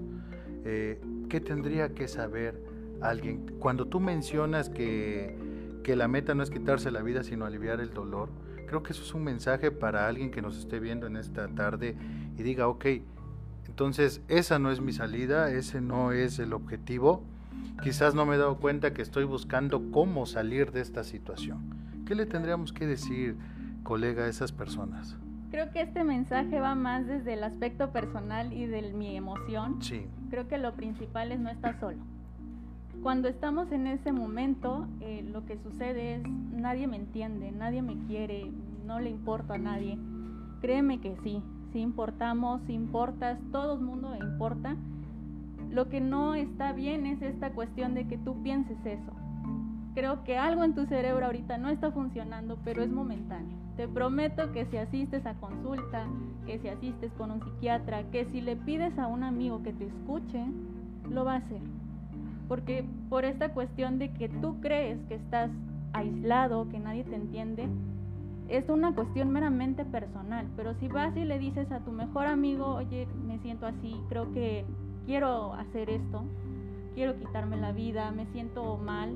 Eh, 0.65 0.99
¿Qué 1.29 1.39
tendría 1.39 1.93
que 1.93 2.07
saber 2.07 2.59
alguien? 3.01 3.45
Cuando 3.59 3.85
tú 3.85 3.99
mencionas 3.99 4.69
que 4.69 5.37
que 5.83 5.95
la 5.95 6.07
meta 6.07 6.33
no 6.33 6.41
es 6.41 6.49
quitarse 6.49 6.89
la 6.89 7.01
vida, 7.01 7.23
sino 7.23 7.45
aliviar 7.45 7.81
el 7.81 7.93
dolor. 7.93 8.29
Creo 8.65 8.81
que 8.81 8.93
eso 8.93 9.03
es 9.03 9.13
un 9.13 9.23
mensaje 9.23 9.69
para 9.69 10.07
alguien 10.07 10.31
que 10.31 10.41
nos 10.41 10.57
esté 10.57 10.79
viendo 10.79 11.05
en 11.05 11.17
esta 11.17 11.47
tarde 11.49 11.95
y 12.37 12.43
diga, 12.43 12.67
ok, 12.67 12.85
entonces 13.67 14.21
esa 14.27 14.59
no 14.59 14.71
es 14.71 14.81
mi 14.81 14.93
salida, 14.93 15.51
ese 15.51 15.81
no 15.81 16.11
es 16.11 16.39
el 16.39 16.53
objetivo. 16.53 17.23
Quizás 17.81 18.13
no 18.13 18.25
me 18.25 18.35
he 18.35 18.37
dado 18.37 18.57
cuenta 18.57 18.93
que 18.93 19.01
estoy 19.01 19.23
buscando 19.23 19.91
cómo 19.91 20.25
salir 20.25 20.71
de 20.71 20.81
esta 20.81 21.03
situación. 21.03 21.59
¿Qué 22.05 22.15
le 22.15 22.25
tendríamos 22.25 22.71
que 22.71 22.85
decir, 22.85 23.35
colega, 23.83 24.25
a 24.25 24.27
esas 24.27 24.51
personas? 24.51 25.17
Creo 25.51 25.71
que 25.71 25.81
este 25.81 26.03
mensaje 26.03 26.59
va 26.59 26.75
más 26.75 27.07
desde 27.07 27.33
el 27.33 27.43
aspecto 27.43 27.91
personal 27.91 28.53
y 28.53 28.65
de 28.65 28.93
mi 28.93 29.15
emoción. 29.15 29.81
Sí. 29.81 30.05
Creo 30.29 30.47
que 30.47 30.57
lo 30.57 30.73
principal 30.73 31.31
es 31.31 31.39
no 31.39 31.49
estar 31.49 31.79
solo 31.79 31.99
cuando 33.03 33.27
estamos 33.27 33.71
en 33.73 33.85
ese 33.87 34.13
momento, 34.13 34.87
eh, 35.01 35.25
lo 35.29 35.45
que 35.45 35.57
sucede 35.57 36.15
es 36.15 36.23
nadie 36.23 36.87
me 36.87 36.95
entiende, 36.95 37.51
nadie 37.51 37.81
me 37.81 37.97
quiere, 38.07 38.49
no 38.85 38.99
le 39.01 39.09
importa 39.09 39.55
a 39.55 39.57
nadie. 39.57 39.97
Créeme 40.61 41.01
que 41.01 41.15
sí, 41.21 41.43
si 41.73 41.79
importamos, 41.79 42.61
si 42.67 42.73
importas, 42.73 43.37
todo 43.51 43.73
el 43.73 43.81
mundo 43.81 44.15
importa. 44.15 44.77
Lo 45.69 45.89
que 45.89 45.99
no 45.99 46.35
está 46.35 46.71
bien 46.71 47.05
es 47.05 47.21
esta 47.21 47.51
cuestión 47.51 47.95
de 47.95 48.07
que 48.07 48.17
tú 48.17 48.41
pienses 48.43 48.77
eso. 48.85 49.11
Creo 49.95 50.23
que 50.23 50.37
algo 50.37 50.63
en 50.63 50.73
tu 50.73 50.85
cerebro 50.85 51.25
ahorita 51.25 51.57
no 51.57 51.69
está 51.69 51.91
funcionando, 51.91 52.57
pero 52.63 52.83
es 52.83 52.91
momentáneo. 52.91 53.57
Te 53.75 53.87
prometo 53.87 54.51
que 54.51 54.65
si 54.67 54.77
asistes 54.77 55.25
a 55.25 55.33
consulta, 55.33 56.05
que 56.45 56.59
si 56.59 56.69
asistes 56.69 57.11
con 57.13 57.31
un 57.31 57.43
psiquiatra, 57.43 58.03
que 58.11 58.25
si 58.25 58.39
le 58.39 58.55
pides 58.55 58.97
a 58.97 59.07
un 59.07 59.23
amigo 59.23 59.61
que 59.63 59.73
te 59.73 59.87
escuche, 59.87 60.45
lo 61.09 61.25
va 61.25 61.33
a 61.33 61.37
hacer 61.37 61.59
porque 62.47 62.85
por 63.09 63.25
esta 63.25 63.49
cuestión 63.49 63.99
de 63.99 64.11
que 64.11 64.29
tú 64.29 64.59
crees 64.61 64.99
que 65.07 65.15
estás 65.15 65.49
aislado, 65.93 66.69
que 66.69 66.79
nadie 66.79 67.03
te 67.03 67.15
entiende, 67.15 67.67
es 68.49 68.69
una 68.69 68.93
cuestión 68.93 69.31
meramente 69.31 69.85
personal, 69.85 70.47
pero 70.55 70.73
si 70.75 70.87
vas 70.87 71.15
y 71.15 71.23
le 71.23 71.39
dices 71.39 71.71
a 71.71 71.79
tu 71.79 71.91
mejor 71.91 72.27
amigo, 72.27 72.75
oye, 72.75 73.07
me 73.25 73.39
siento 73.39 73.65
así, 73.65 73.95
creo 74.09 74.31
que 74.33 74.65
quiero 75.05 75.53
hacer 75.53 75.89
esto, 75.89 76.23
quiero 76.95 77.17
quitarme 77.17 77.57
la 77.57 77.71
vida, 77.71 78.11
me 78.11 78.25
siento 78.27 78.77
mal, 78.77 79.13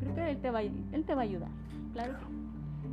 creo 0.00 0.14
que 0.14 0.30
él 0.30 0.38
te 0.38 0.50
va, 0.50 0.62
él 0.62 1.04
te 1.06 1.14
va 1.14 1.22
a 1.22 1.24
ayudar, 1.24 1.50
claro. 1.92 2.14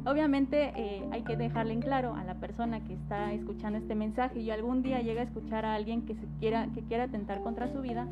Obviamente 0.05 0.71
eh, 0.75 1.03
hay 1.11 1.23
que 1.23 1.35
dejarle 1.35 1.73
en 1.73 1.81
claro 1.81 2.13
a 2.13 2.23
la 2.23 2.35
persona 2.35 2.83
que 2.83 2.93
está 2.93 3.33
escuchando 3.33 3.79
este 3.79 3.95
mensaje 3.95 4.39
y 4.39 4.51
algún 4.51 4.83
día 4.83 5.01
llega 5.01 5.21
a 5.21 5.23
escuchar 5.23 5.65
a 5.65 5.73
alguien 5.73 6.05
que, 6.05 6.13
se 6.13 6.27
quiera, 6.39 6.67
que 6.75 6.83
quiera 6.83 7.05
atentar 7.05 7.41
contra 7.41 7.71
su 7.73 7.81
vida, 7.81 8.07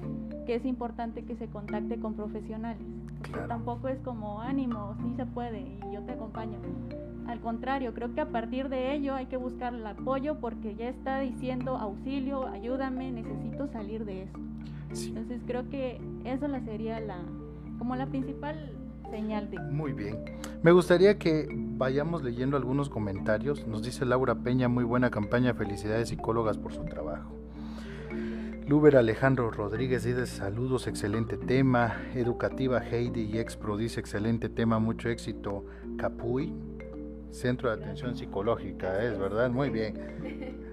que 0.46 0.56
es 0.56 0.66
importante 0.66 1.24
que 1.24 1.36
se 1.36 1.48
contacte 1.48 2.00
con 2.00 2.16
profesionales. 2.16 2.86
tampoco 3.48 3.88
es 3.88 4.00
como 4.02 4.42
ánimo, 4.42 4.96
sí 5.02 5.14
se 5.16 5.26
puede 5.26 5.62
y 5.62 5.94
yo 5.94 6.02
te 6.02 6.14
acompaño. 6.14 6.60
Al 7.28 7.40
contrario, 7.40 7.94
creo 7.94 8.14
que 8.14 8.22
a 8.22 8.28
partir 8.28 8.70
de 8.70 8.94
ello 8.94 9.16
hay 9.16 9.28
que 9.28 9.38
buscar 9.38 9.74
el 9.74 9.86
apoyo 9.88 10.40
porque 10.40 10.76
ya 10.76 10.90
está 10.90 11.20
diciendo 11.20 11.78
auxilio, 11.78 12.48
ayúdame, 12.48 13.12
necesito 13.12 13.68
salir 13.68 14.06
de 14.06 14.24
esto. 14.24 14.40
Entonces 14.90 15.42
creo 15.48 15.70
que 15.70 16.00
eso 16.26 16.48
la 16.48 16.60
sería 16.62 17.00
la 17.00 17.18
como 17.80 17.96
la 17.96 18.06
principal 18.06 18.72
señal 19.10 19.50
de. 19.50 19.60
Muy 19.60 19.94
bien. 19.94 20.24
Me 20.62 20.72
gustaría 20.72 21.18
que 21.18 21.48
vayamos 21.52 22.24
leyendo 22.24 22.58
algunos 22.58 22.90
comentarios. 22.90 23.68
Nos 23.68 23.84
dice 23.84 24.06
Laura 24.06 24.36
Peña, 24.36 24.68
muy 24.68 24.84
buena 24.84 25.10
campaña, 25.10 25.54
felicidades 25.54 26.10
psicólogas 26.10 26.58
por 26.58 26.74
su 26.74 26.84
trabajo. 26.86 27.43
Luber 28.74 28.98
Alejandro 28.98 29.52
Rodríguez 29.52 30.04
dice 30.04 30.26
saludos, 30.26 30.88
excelente 30.88 31.38
tema. 31.38 32.02
Educativa 32.16 32.80
Heidi 32.84 33.22
y 33.22 33.38
Expro 33.38 33.78
dice 33.78 34.00
excelente 34.00 34.50
tema, 34.50 34.80
mucho 34.80 35.10
éxito. 35.10 35.64
Capuy, 35.96 36.52
Centro 37.30 37.70
de 37.70 37.76
Atención 37.76 38.16
Psicológica, 38.18 39.04
es 39.04 39.20
verdad, 39.20 39.52
muy 39.52 39.70
bien. 39.70 40.64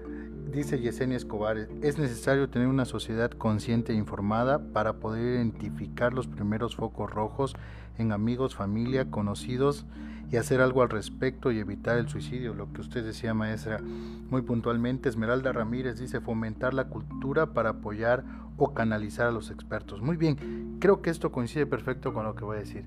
Dice 0.51 0.79
Yesenia 0.79 1.15
Escobar, 1.15 1.69
es 1.81 1.97
necesario 1.97 2.49
tener 2.49 2.67
una 2.67 2.83
sociedad 2.83 3.31
consciente 3.31 3.93
e 3.93 3.95
informada 3.95 4.59
para 4.73 4.93
poder 4.93 5.35
identificar 5.35 6.13
los 6.13 6.27
primeros 6.27 6.75
focos 6.75 7.09
rojos 7.09 7.55
en 7.97 8.11
amigos, 8.11 8.53
familia, 8.53 9.09
conocidos 9.09 9.85
y 10.29 10.35
hacer 10.35 10.59
algo 10.59 10.81
al 10.81 10.89
respecto 10.89 11.53
y 11.53 11.59
evitar 11.59 11.97
el 11.97 12.09
suicidio, 12.09 12.53
lo 12.53 12.73
que 12.73 12.81
usted 12.81 13.05
decía 13.05 13.33
maestra 13.33 13.79
muy 13.79 14.41
puntualmente. 14.41 15.07
Esmeralda 15.07 15.53
Ramírez 15.53 15.97
dice 15.97 16.19
fomentar 16.19 16.73
la 16.73 16.89
cultura 16.89 17.53
para 17.53 17.69
apoyar 17.69 18.25
o 18.57 18.73
canalizar 18.73 19.27
a 19.27 19.31
los 19.31 19.51
expertos. 19.51 20.01
Muy 20.01 20.17
bien, 20.17 20.77
creo 20.81 21.01
que 21.01 21.11
esto 21.11 21.31
coincide 21.31 21.65
perfecto 21.65 22.13
con 22.13 22.25
lo 22.25 22.35
que 22.35 22.43
voy 22.43 22.57
a 22.57 22.59
decir. 22.59 22.83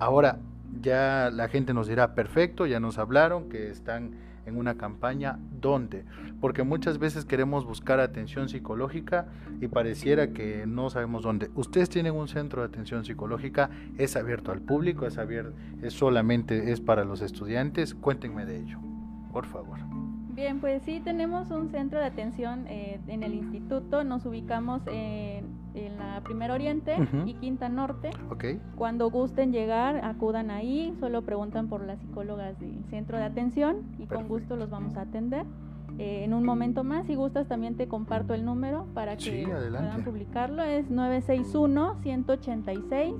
Ahora, 0.00 0.40
ya 0.82 1.30
la 1.32 1.48
gente 1.48 1.72
nos 1.72 1.86
dirá, 1.86 2.16
perfecto, 2.16 2.66
ya 2.66 2.80
nos 2.80 2.98
hablaron 2.98 3.48
que 3.48 3.70
están 3.70 4.29
en 4.46 4.56
una 4.56 4.76
campaña, 4.76 5.38
¿dónde? 5.60 6.04
Porque 6.40 6.62
muchas 6.62 6.98
veces 6.98 7.24
queremos 7.24 7.64
buscar 7.64 8.00
atención 8.00 8.48
psicológica 8.48 9.26
y 9.60 9.68
pareciera 9.68 10.32
que 10.32 10.64
no 10.66 10.90
sabemos 10.90 11.22
dónde. 11.22 11.50
Ustedes 11.54 11.88
tienen 11.88 12.14
un 12.14 12.28
centro 12.28 12.62
de 12.62 12.68
atención 12.68 13.04
psicológica, 13.04 13.70
es 13.98 14.16
abierto 14.16 14.52
al 14.52 14.60
público, 14.60 15.06
es 15.06 15.18
abierto, 15.18 15.52
es 15.82 15.92
solamente 15.92 16.72
es 16.72 16.80
para 16.80 17.04
los 17.04 17.20
estudiantes. 17.20 17.94
Cuéntenme 17.94 18.46
de 18.46 18.58
ello, 18.60 18.78
por 19.32 19.46
favor. 19.46 19.99
Bien, 20.40 20.58
pues 20.58 20.82
sí, 20.84 21.02
tenemos 21.04 21.50
un 21.50 21.68
centro 21.68 21.98
de 21.98 22.06
atención 22.06 22.64
eh, 22.66 22.98
en 23.08 23.22
el 23.22 23.34
instituto, 23.34 24.04
nos 24.04 24.24
ubicamos 24.24 24.80
en, 24.86 25.60
la 25.98 26.22
Primera 26.22 26.54
Oriente 26.54 26.96
y 27.26 27.34
Quinta 27.34 27.68
Norte. 27.68 28.08
Okay. 28.30 28.58
Cuando 28.74 29.10
gusten 29.10 29.52
llegar, 29.52 30.02
acudan 30.02 30.50
ahí, 30.50 30.96
solo 30.98 31.20
preguntan 31.20 31.68
por 31.68 31.84
las 31.84 32.00
psicólogas 32.00 32.58
del 32.58 32.82
centro 32.88 33.18
de 33.18 33.24
atención 33.24 33.82
y 33.98 34.06
con 34.06 34.28
gusto 34.28 34.56
los 34.56 34.70
vamos 34.70 34.96
a 34.96 35.02
atender. 35.02 35.44
Eh, 35.98 36.24
en 36.24 36.32
un 36.32 36.44
momento 36.44 36.84
más, 36.84 37.06
si 37.06 37.16
gustas, 37.16 37.46
también 37.46 37.76
te 37.76 37.86
comparto 37.86 38.32
el 38.32 38.46
número 38.46 38.86
para 38.94 39.18
que 39.18 39.46
puedan 39.46 40.04
publicarlo. 40.04 40.62
Es 40.62 40.90
961-186. 40.90 43.14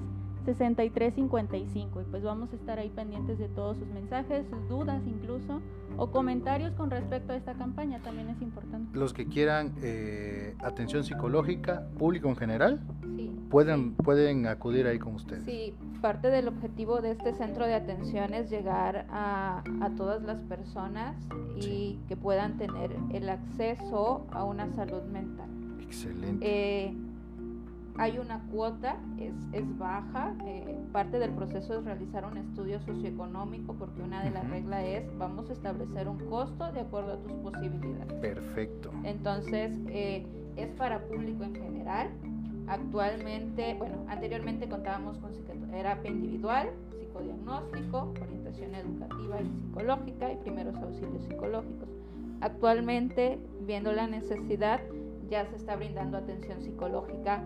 6355 0.46 2.00
y 2.00 2.04
pues 2.04 2.22
vamos 2.22 2.50
a 2.54 2.56
estar 2.56 2.78
ahí 2.78 2.88
pendientes 2.88 3.38
de 3.38 3.48
todos 3.48 3.76
sus 3.76 3.88
mensajes, 3.88 4.46
sus 4.48 4.66
dudas 4.70 5.02
incluso 5.06 5.60
o 6.00 6.10
comentarios 6.10 6.72
con 6.72 6.90
respecto 6.90 7.34
a 7.34 7.36
esta 7.36 7.52
campaña 7.52 8.00
también 8.00 8.30
es 8.30 8.40
importante. 8.40 8.98
Los 8.98 9.12
que 9.12 9.26
quieran 9.26 9.74
eh, 9.82 10.56
atención 10.60 11.04
psicológica, 11.04 11.86
público 11.98 12.28
en 12.28 12.36
general, 12.36 12.80
pueden, 13.50 13.94
pueden 13.96 14.46
acudir 14.46 14.86
ahí 14.86 14.98
con 14.98 15.16
ustedes. 15.16 15.44
Sí, 15.44 15.74
parte 16.00 16.28
del 16.28 16.48
objetivo 16.48 17.02
de 17.02 17.10
este 17.10 17.34
centro 17.34 17.66
de 17.66 17.74
atención 17.74 18.32
es 18.32 18.48
llegar 18.48 19.06
a, 19.10 19.62
a 19.82 19.90
todas 19.90 20.22
las 20.22 20.42
personas 20.44 21.16
y 21.56 21.98
que 22.08 22.16
puedan 22.16 22.56
tener 22.56 22.96
el 23.12 23.28
acceso 23.28 24.26
a 24.32 24.44
una 24.44 24.70
salud 24.70 25.02
mental. 25.02 25.50
Excelente. 25.82 26.38
Eh, 26.40 26.94
hay 27.96 28.18
una 28.18 28.40
cuota, 28.50 28.96
es, 29.18 29.34
es 29.52 29.78
baja. 29.78 30.34
Eh, 30.46 30.78
parte 30.92 31.18
del 31.18 31.32
proceso 31.32 31.78
es 31.78 31.84
realizar 31.84 32.24
un 32.24 32.36
estudio 32.38 32.80
socioeconómico 32.80 33.74
porque 33.74 34.02
una 34.02 34.22
de 34.22 34.30
las 34.30 34.48
reglas 34.48 34.84
es 34.84 35.18
vamos 35.18 35.50
a 35.50 35.52
establecer 35.52 36.08
un 36.08 36.18
costo 36.30 36.72
de 36.72 36.80
acuerdo 36.80 37.14
a 37.14 37.16
tus 37.18 37.32
posibilidades. 37.32 38.12
Perfecto. 38.20 38.90
Entonces, 39.04 39.72
eh, 39.88 40.26
es 40.56 40.68
para 40.72 41.00
público 41.06 41.44
en 41.44 41.54
general. 41.54 42.10
Actualmente, 42.66 43.74
bueno, 43.74 43.96
anteriormente 44.08 44.68
contábamos 44.68 45.18
con 45.18 45.32
terapia 45.70 46.10
individual, 46.10 46.70
psicodiagnóstico, 46.98 48.12
orientación 48.20 48.74
educativa 48.74 49.40
y 49.40 49.46
psicológica 49.46 50.32
y 50.32 50.36
primeros 50.36 50.76
auxilios 50.76 51.24
psicológicos. 51.24 51.88
Actualmente, 52.40 53.38
viendo 53.66 53.92
la 53.92 54.06
necesidad, 54.06 54.80
ya 55.28 55.46
se 55.46 55.56
está 55.56 55.76
brindando 55.76 56.18
atención 56.18 56.60
psicológica 56.60 57.42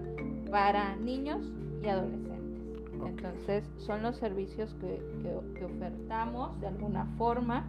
para 0.54 0.94
niños 0.94 1.42
y 1.82 1.88
adolescentes. 1.88 2.62
Entonces, 3.04 3.64
son 3.78 4.04
los 4.04 4.16
servicios 4.18 4.72
que, 4.74 5.02
que, 5.58 5.64
ofertamos 5.64 6.60
de 6.60 6.68
alguna 6.68 7.06
forma. 7.18 7.64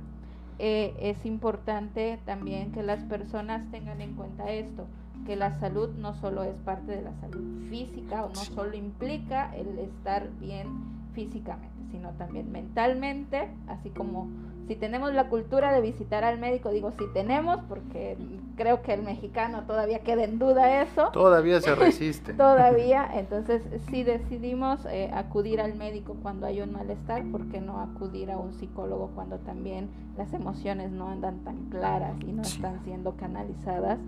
Eh, 0.60 0.94
es 1.00 1.26
importante 1.26 2.20
también 2.26 2.72
que 2.74 2.84
las 2.84 3.04
personas 3.06 3.72
tengan 3.72 4.02
en 4.02 4.14
cuenta 4.14 4.52
esto, 4.52 4.86
que 5.26 5.36
la 5.36 5.60
salud 5.60 5.96
no 5.96 6.14
solo 6.14 6.44
es 6.44 6.54
parte 6.58 6.92
de 6.92 7.02
la 7.02 7.16
salud 7.22 7.68
física 7.72 8.24
o 8.24 8.30
no 8.30 8.36
solo 8.36 8.78
implica 8.78 9.52
el 9.56 9.80
estar 9.80 10.30
bien 10.40 10.68
físicamente, 11.16 11.74
sino 11.92 12.12
también 12.12 12.52
mentalmente, 12.52 13.50
así 13.68 13.90
como 13.90 14.28
si 14.68 14.76
tenemos 14.76 15.14
la 15.14 15.30
cultura 15.30 15.72
de 15.72 15.82
visitar 15.82 16.24
al 16.24 16.40
médico, 16.40 16.72
digo 16.72 16.92
si 16.92 17.06
tenemos, 17.14 17.60
porque 17.70 18.18
creo 18.56 18.82
que 18.82 18.94
el 18.94 19.04
mexicano 19.04 19.64
todavía 19.68 20.00
queda 20.00 20.24
en 20.24 20.40
duda 20.40 20.82
eso. 20.82 21.10
Todavía 21.14 21.62
se 21.62 21.76
resiste. 21.76 22.34
todavía, 22.34 23.08
entonces 23.14 23.62
si 23.90 24.04
decidimos 24.04 24.86
eh, 24.86 25.12
acudir 25.14 25.62
al 25.62 25.76
médico 25.76 26.18
cuando 26.22 26.48
hay 26.48 26.62
un 26.62 26.72
malestar, 26.72 27.24
¿por 27.32 27.48
qué 27.48 27.62
no 27.62 27.80
acudir 27.80 28.32
a 28.32 28.38
un 28.38 28.54
psicólogo 28.54 29.12
cuando 29.14 29.38
también 29.40 29.90
las 30.18 30.34
emociones 30.34 30.92
no 30.92 31.10
andan 31.10 31.40
tan 31.44 31.70
claras 31.70 32.16
y 32.28 32.32
no 32.34 32.42
están 32.42 32.84
siendo 32.84 33.16
canalizadas 33.16 34.00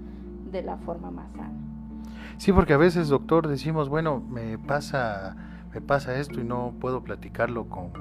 de 0.52 0.62
la 0.64 0.78
forma 0.78 1.12
más 1.12 1.32
sana? 1.34 1.54
Sí, 2.38 2.52
porque 2.52 2.74
a 2.74 2.78
veces, 2.78 3.10
doctor, 3.10 3.48
decimos, 3.48 3.90
bueno, 3.90 4.22
me 4.22 4.58
pasa, 4.58 5.36
me 5.78 5.82
pasa 5.82 6.18
esto 6.18 6.42
y 6.42 6.44
no 6.44 6.74
puedo 6.80 7.04
platicarlo 7.04 7.70
con, 7.70 7.92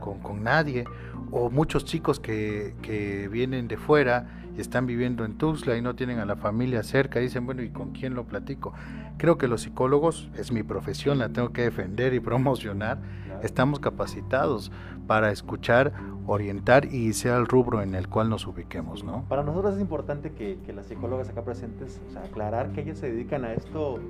con, 0.00 0.18
con 0.18 0.42
nadie 0.42 0.84
o 1.30 1.48
muchos 1.48 1.84
chicos 1.84 2.18
que, 2.18 2.74
que, 2.82 3.28
vienen 3.28 3.68
de 3.68 3.76
fuera 3.76 4.42
y 4.56 4.60
están 4.60 4.84
viviendo 4.84 5.24
en 5.24 5.38
Tuxtla 5.38 5.76
y 5.76 5.80
no 5.80 5.94
tienen 5.94 6.18
a 6.18 6.24
la 6.24 6.34
familia 6.34 6.82
cerca, 6.82 7.20
dicen, 7.20 7.46
bueno, 7.46 7.62
¿y 7.62 7.70
con 7.70 7.92
quién 7.92 8.14
lo 8.14 8.24
platico? 8.24 8.72
Creo 9.16 9.38
que 9.38 9.46
los 9.46 9.62
psicólogos, 9.62 10.28
es 10.34 10.50
mi 10.50 10.64
profesión, 10.64 11.18
la 11.18 11.28
tengo 11.28 11.52
que 11.52 11.62
defender 11.62 12.14
y 12.14 12.20
promocionar, 12.30 12.98
estamos 13.44 13.78
capacitados 13.78 14.72
para 15.06 15.30
escuchar, 15.30 15.92
orientar 16.26 16.86
y 16.86 17.12
sea 17.12 17.36
el 17.36 17.46
rubro 17.46 17.80
en 17.80 17.94
el 17.94 18.08
cual 18.08 18.28
nos 18.28 18.44
ubiquemos, 18.48 19.04
¿no? 19.04 19.24
Para 19.28 19.44
nosotros 19.44 19.76
es 19.76 19.80
importante 19.80 20.32
que, 20.32 20.58
que 20.66 20.72
las 20.72 20.86
psicólogas 20.86 21.28
acá 21.28 21.44
presentes, 21.44 22.00
o 22.08 22.10
sea, 22.10 22.24
aclarar 22.24 22.72
que 22.72 22.80
ellas 22.80 22.98
se 22.98 23.08
dedican 23.08 23.44
a 23.44 23.52
esto 23.52 24.00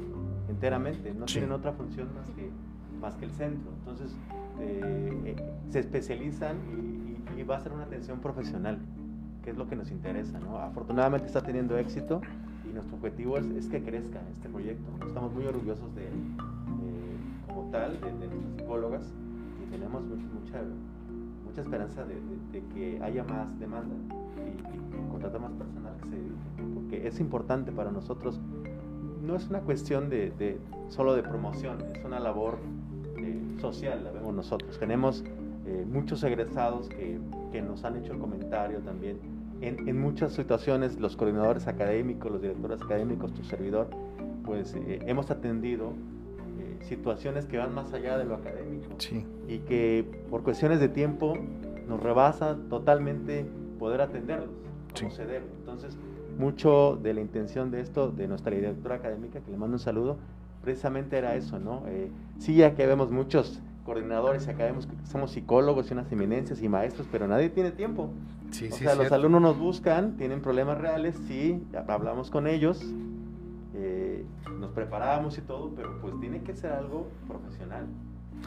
enteramente, 0.48 1.14
no 1.14 1.26
tienen 1.26 1.52
otra 1.52 1.72
función 1.72 2.08
más 2.14 2.30
que, 2.30 2.50
más 3.00 3.16
que 3.16 3.24
el 3.24 3.30
centro. 3.32 3.70
Entonces, 3.78 4.16
eh, 4.60 5.36
se 5.70 5.78
especializan 5.78 6.56
y, 7.36 7.42
va 7.42 7.56
a 7.56 7.60
ser 7.60 7.72
una 7.72 7.84
atención 7.84 8.20
profesional, 8.20 8.78
que 9.42 9.50
es 9.50 9.56
lo 9.56 9.66
que 9.66 9.74
nos 9.74 9.90
interesa. 9.90 10.38
¿no? 10.38 10.58
Afortunadamente 10.58 11.26
está 11.26 11.40
teniendo 11.40 11.78
éxito 11.78 12.20
y 12.68 12.72
nuestro 12.72 12.96
objetivo 12.96 13.38
es, 13.38 13.66
que 13.68 13.82
crezca 13.82 14.20
este 14.30 14.48
proyecto. 14.48 15.06
Estamos 15.06 15.32
muy 15.32 15.46
orgullosos 15.46 15.92
de 15.94 16.04
eh, 16.04 16.10
como 17.48 17.70
tal, 17.70 17.98
de, 18.00 18.12
nuestras 18.12 18.56
psicólogas 18.56 19.12
y 19.66 19.70
tenemos 19.70 20.02
mucha, 20.04 20.62
mucha 21.44 21.62
esperanza 21.62 22.04
de, 22.04 22.62
que 22.74 23.02
haya 23.02 23.24
más 23.24 23.58
demanda 23.58 23.94
y, 24.36 24.76
y 24.76 24.80
más 25.38 25.52
personal 25.52 25.96
que 26.02 26.08
se 26.08 26.16
dedique, 26.16 26.74
porque 26.74 27.08
es 27.08 27.20
importante 27.20 27.72
para 27.72 27.90
nosotros. 27.90 28.38
No 29.22 29.34
es 29.36 29.48
una 29.48 29.60
cuestión 29.60 30.08
de, 30.08 30.60
solo 30.88 31.14
de 31.14 31.22
promoción, 31.22 31.78
es 31.94 32.04
una 32.04 32.20
labor 32.20 32.58
eh, 32.58 32.79
social, 33.58 34.04
la 34.04 34.10
vemos 34.10 34.34
nosotros. 34.34 34.78
Tenemos 34.78 35.24
eh, 35.66 35.84
muchos 35.90 36.22
egresados 36.22 36.88
que, 36.88 37.18
que, 37.52 37.62
nos 37.62 37.84
han 37.84 37.96
hecho 37.96 38.12
el 38.12 38.18
comentario 38.18 38.80
también. 38.80 39.18
En, 39.60 39.88
en, 39.88 40.00
muchas 40.00 40.32
situaciones, 40.32 40.98
los 40.98 41.16
coordinadores 41.16 41.66
académicos, 41.66 42.30
los 42.32 42.40
directores 42.40 42.80
académicos, 42.82 43.32
tu 43.34 43.44
servidor, 43.44 43.88
pues 44.44 44.74
eh, 44.74 45.00
hemos 45.06 45.30
atendido 45.30 45.92
situaciones 46.82 47.46
que 47.46 47.58
van 47.58 47.74
más 47.74 47.92
allá 47.92 48.16
de 48.16 48.24
lo 48.24 48.34
académico 48.34 48.86
sí. 48.98 49.24
y 49.46 49.58
que 49.58 50.04
por 50.30 50.42
cuestiones 50.42 50.80
de 50.80 50.88
tiempo 50.88 51.34
nos 51.86 52.02
rebasa 52.02 52.56
totalmente 52.68 53.46
poder 53.78 54.00
atenderlos 54.00 54.50
como 54.98 55.10
se 55.10 55.26
debe. 55.26 55.46
Entonces, 55.58 55.96
mucho 56.38 56.98
de 57.00 57.14
la 57.14 57.20
intención 57.20 57.70
de 57.70 57.80
esto, 57.80 58.10
de 58.10 58.26
nuestra 58.28 58.54
directora 58.54 58.96
académica, 58.96 59.40
que 59.40 59.50
le 59.50 59.56
mando 59.56 59.74
un 59.74 59.80
saludo, 59.80 60.16
precisamente 60.62 61.16
era 61.16 61.34
eso, 61.34 61.58
¿no? 61.58 61.82
Eh, 61.86 62.10
sí, 62.38 62.56
ya 62.56 62.74
que 62.74 62.86
vemos 62.86 63.10
muchos 63.10 63.60
coordinadores 63.84 64.46
académicos, 64.48 64.86
somos 65.04 65.32
psicólogos 65.32 65.90
y 65.90 65.94
unas 65.94 66.10
eminencias 66.12 66.62
y 66.62 66.68
maestros, 66.68 67.08
pero 67.10 67.26
nadie 67.26 67.48
tiene 67.48 67.70
tiempo. 67.70 68.10
Sí, 68.50 68.68
o 68.70 68.76
sea, 68.76 68.94
los 68.94 69.10
alumnos 69.12 69.40
nos 69.40 69.58
buscan, 69.58 70.16
tienen 70.16 70.40
problemas 70.42 70.78
reales, 70.78 71.16
sí, 71.26 71.62
hablamos 71.88 72.30
con 72.30 72.46
ellos, 72.46 72.82
eh, 73.74 74.24
nos 74.58 74.72
preparamos 74.72 75.38
y 75.38 75.40
todo, 75.40 75.70
pero 75.74 76.00
pues 76.00 76.18
tiene 76.20 76.42
que 76.42 76.54
ser 76.54 76.72
algo 76.72 77.08
profesional. 77.26 77.86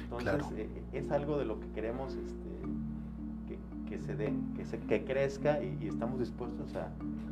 Entonces, 0.03 0.43
eh, 0.57 0.69
es 0.93 1.11
algo 1.11 1.37
de 1.37 1.45
lo 1.45 1.59
que 1.59 1.67
queremos 1.69 2.15
este, 2.15 3.89
que, 3.89 3.99
se 3.99 4.15
dé, 4.15 4.33
que, 4.55 4.65
se, 4.65 4.79
que 4.79 5.03
crezca 5.03 5.61
y, 5.63 5.87
estamos 5.87 6.19
dispuestos 6.19 6.75
a, 6.75 6.89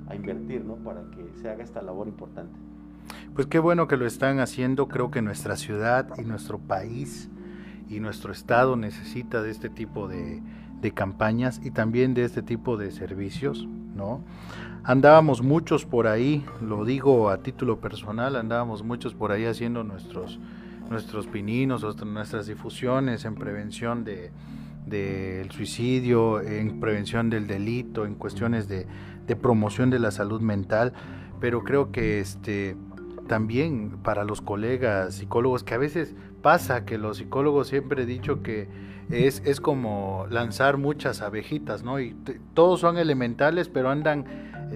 a 0.08 0.15
invertir, 0.15 0.63
¿no? 0.63 0.76
Para 0.76 1.02
que 1.12 1.28
se 1.41 1.50
haga 1.50 1.63
esta 1.63 1.82
labor 1.82 2.08
importante. 2.08 2.58
Pues 3.34 3.48
qué 3.48 3.60
bueno 3.60 3.88
que 3.88 3.96
lo 3.96 4.06
están 4.06 4.41
haciendo, 4.41 4.89
creo 4.89 5.10
que 5.10 5.22
nuestra 5.22 5.56
ciudad 5.56 6.10
y 6.17 6.24
nuestro 6.24 6.60
país 6.60 7.30
y 7.88 8.02
nuestro 8.02 8.34
estado 8.34 8.76
necesita 8.76 9.41
de 9.41 9.52
este 9.52 9.70
tipo 9.70 10.10
de, 10.10 10.41
campañas 10.94 11.62
y 11.63 11.72
también 11.72 12.13
de 12.13 12.26
este 12.26 12.41
tipo 12.41 12.76
de 12.76 12.91
servicios, 12.91 13.67
¿no? 13.96 14.22
Andábamos 14.84 15.41
muchos 15.41 15.86
por 15.86 16.08
ahí, 16.08 16.44
lo 16.60 16.84
digo 16.84 17.30
a 17.30 17.38
título 17.38 17.80
personal, 17.80 18.36
andábamos 18.36 18.84
muchos 18.84 19.13
por 19.13 19.32
ahí 19.32 19.46
haciendo 19.46 19.86
nuestros, 19.86 20.39
nuestros 20.89 21.28
pininos, 21.28 21.84
nuestras 22.04 22.48
difusiones 22.48 23.24
en 23.24 23.36
prevención 23.36 24.04
del 24.04 24.32
de, 24.88 25.48
suicidio, 25.52 26.41
en 26.41 26.82
prevención 26.82 27.30
del 27.30 27.48
delito, 27.48 28.06
en 28.06 28.15
cuestiones 28.15 28.67
de, 28.67 28.88
de, 29.26 29.36
promoción 29.38 29.89
de 29.89 30.00
la 30.00 30.12
salud 30.12 30.41
mental, 30.41 30.91
pero 31.39 31.63
creo 31.63 31.91
que 31.91 32.20
este 32.20 32.76
también 33.27 33.97
para 34.03 34.23
los 34.23 34.41
colegas 34.41 35.15
psicólogos, 35.15 35.63
que 35.63 35.73
a 35.73 35.77
veces 35.77 36.15
pasa 36.41 36.86
que 36.86 36.97
los 36.97 37.17
psicólogos 37.17 37.67
siempre 37.67 38.03
he 38.03 38.05
dicho 38.05 38.41
que 38.43 38.67
es, 39.10 39.41
es 39.45 39.60
como 39.60 40.25
lanzar 40.29 40.77
muchas 40.77 41.21
abejitas, 41.21 41.84
¿no? 41.84 41.99
Y 41.99 42.15
todos 42.53 42.79
son 42.79 42.97
elementales, 42.97 43.69
pero 43.69 43.89
andan 43.89 44.25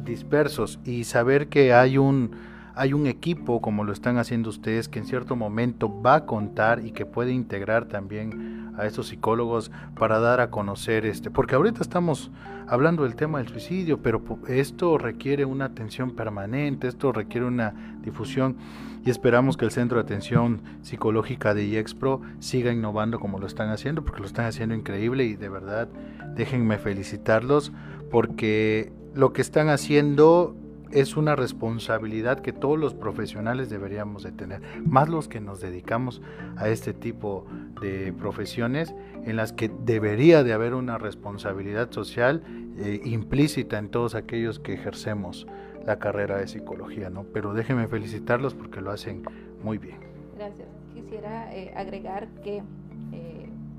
dispersos 0.03 0.79
y 0.84 1.05
saber 1.05 1.47
que 1.47 1.73
hay 1.73 1.97
un, 1.97 2.31
hay 2.75 2.93
un 2.93 3.07
equipo, 3.07 3.61
como 3.61 3.83
lo 3.83 3.93
están 3.93 4.17
haciendo 4.17 4.49
ustedes, 4.49 4.89
que 4.89 4.99
en 4.99 5.05
cierto 5.05 5.35
momento 5.35 6.01
va 6.01 6.15
a 6.15 6.25
contar 6.25 6.85
y 6.85 6.91
que 6.91 7.05
puede 7.05 7.31
integrar 7.31 7.85
también 7.85 8.73
a 8.77 8.85
estos 8.85 9.07
psicólogos 9.07 9.71
para 9.97 10.19
dar 10.19 10.41
a 10.41 10.49
conocer 10.49 11.05
este, 11.05 11.31
porque 11.31 11.55
ahorita 11.55 11.81
estamos 11.81 12.31
hablando 12.67 13.03
del 13.03 13.15
tema 13.15 13.38
del 13.38 13.47
suicidio, 13.47 14.01
pero 14.01 14.21
esto 14.49 14.97
requiere 14.97 15.45
una 15.45 15.65
atención 15.65 16.11
permanente, 16.11 16.89
esto 16.89 17.13
requiere 17.13 17.47
una 17.47 17.97
difusión 18.01 18.57
y 19.05 19.09
esperamos 19.09 19.55
que 19.55 19.65
el 19.65 19.71
Centro 19.71 19.97
de 19.97 20.03
Atención 20.03 20.61
Psicológica 20.81 21.53
de 21.53 21.67
IEXPRO 21.67 22.21
siga 22.39 22.73
innovando 22.73 23.19
como 23.19 23.39
lo 23.39 23.47
están 23.47 23.69
haciendo, 23.69 24.03
porque 24.03 24.19
lo 24.19 24.25
están 24.25 24.47
haciendo 24.47 24.75
increíble 24.75 25.23
y 25.23 25.35
de 25.35 25.47
verdad 25.47 25.88
déjenme 26.35 26.77
felicitarlos 26.77 27.71
porque 28.11 28.91
lo 29.13 29.31
que 29.31 29.41
están 29.41 29.69
haciendo 29.69 30.55
es 30.91 31.17
una 31.17 31.36
responsabilidad 31.36 32.39
que 32.39 32.54
todos 32.54 32.80
los 32.80 32.93
profesionales 32.93 33.69
deberíamos 33.69 34.24
de 34.24 34.32
tener, 34.32 34.62
más 34.86 35.10
los 35.10 35.28
que 35.28 35.39
nos 35.39 35.62
dedicamos 35.62 36.21
a 36.58 36.69
este 36.69 36.93
tipo 36.93 37.45
de 37.82 38.13
profesiones 38.13 38.93
en 39.26 39.36
las 39.36 39.54
que 39.54 39.69
debería 39.69 40.43
de 40.43 40.54
haber 40.54 40.74
una 40.74 40.98
responsabilidad 40.98 41.91
social 41.91 42.43
eh, 42.78 43.02
implícita 43.06 43.78
en 43.78 43.89
todos 43.89 44.15
aquellos 44.15 44.60
que 44.60 44.74
ejercemos 44.74 45.48
la 45.86 46.00
carrera 46.00 46.38
de 46.38 46.48
psicología, 46.48 47.10
¿no? 47.10 47.24
Pero 47.24 47.54
déjenme 47.54 47.88
felicitarlos 47.88 48.54
porque 48.54 48.82
lo 48.82 48.91
hacen 48.91 49.24
muy 49.63 49.78
bien. 49.78 49.98
Gracias. 50.36 50.67
Quisiera 50.93 51.54
eh, 51.56 51.74
agregar 51.76 52.28
que 52.43 52.63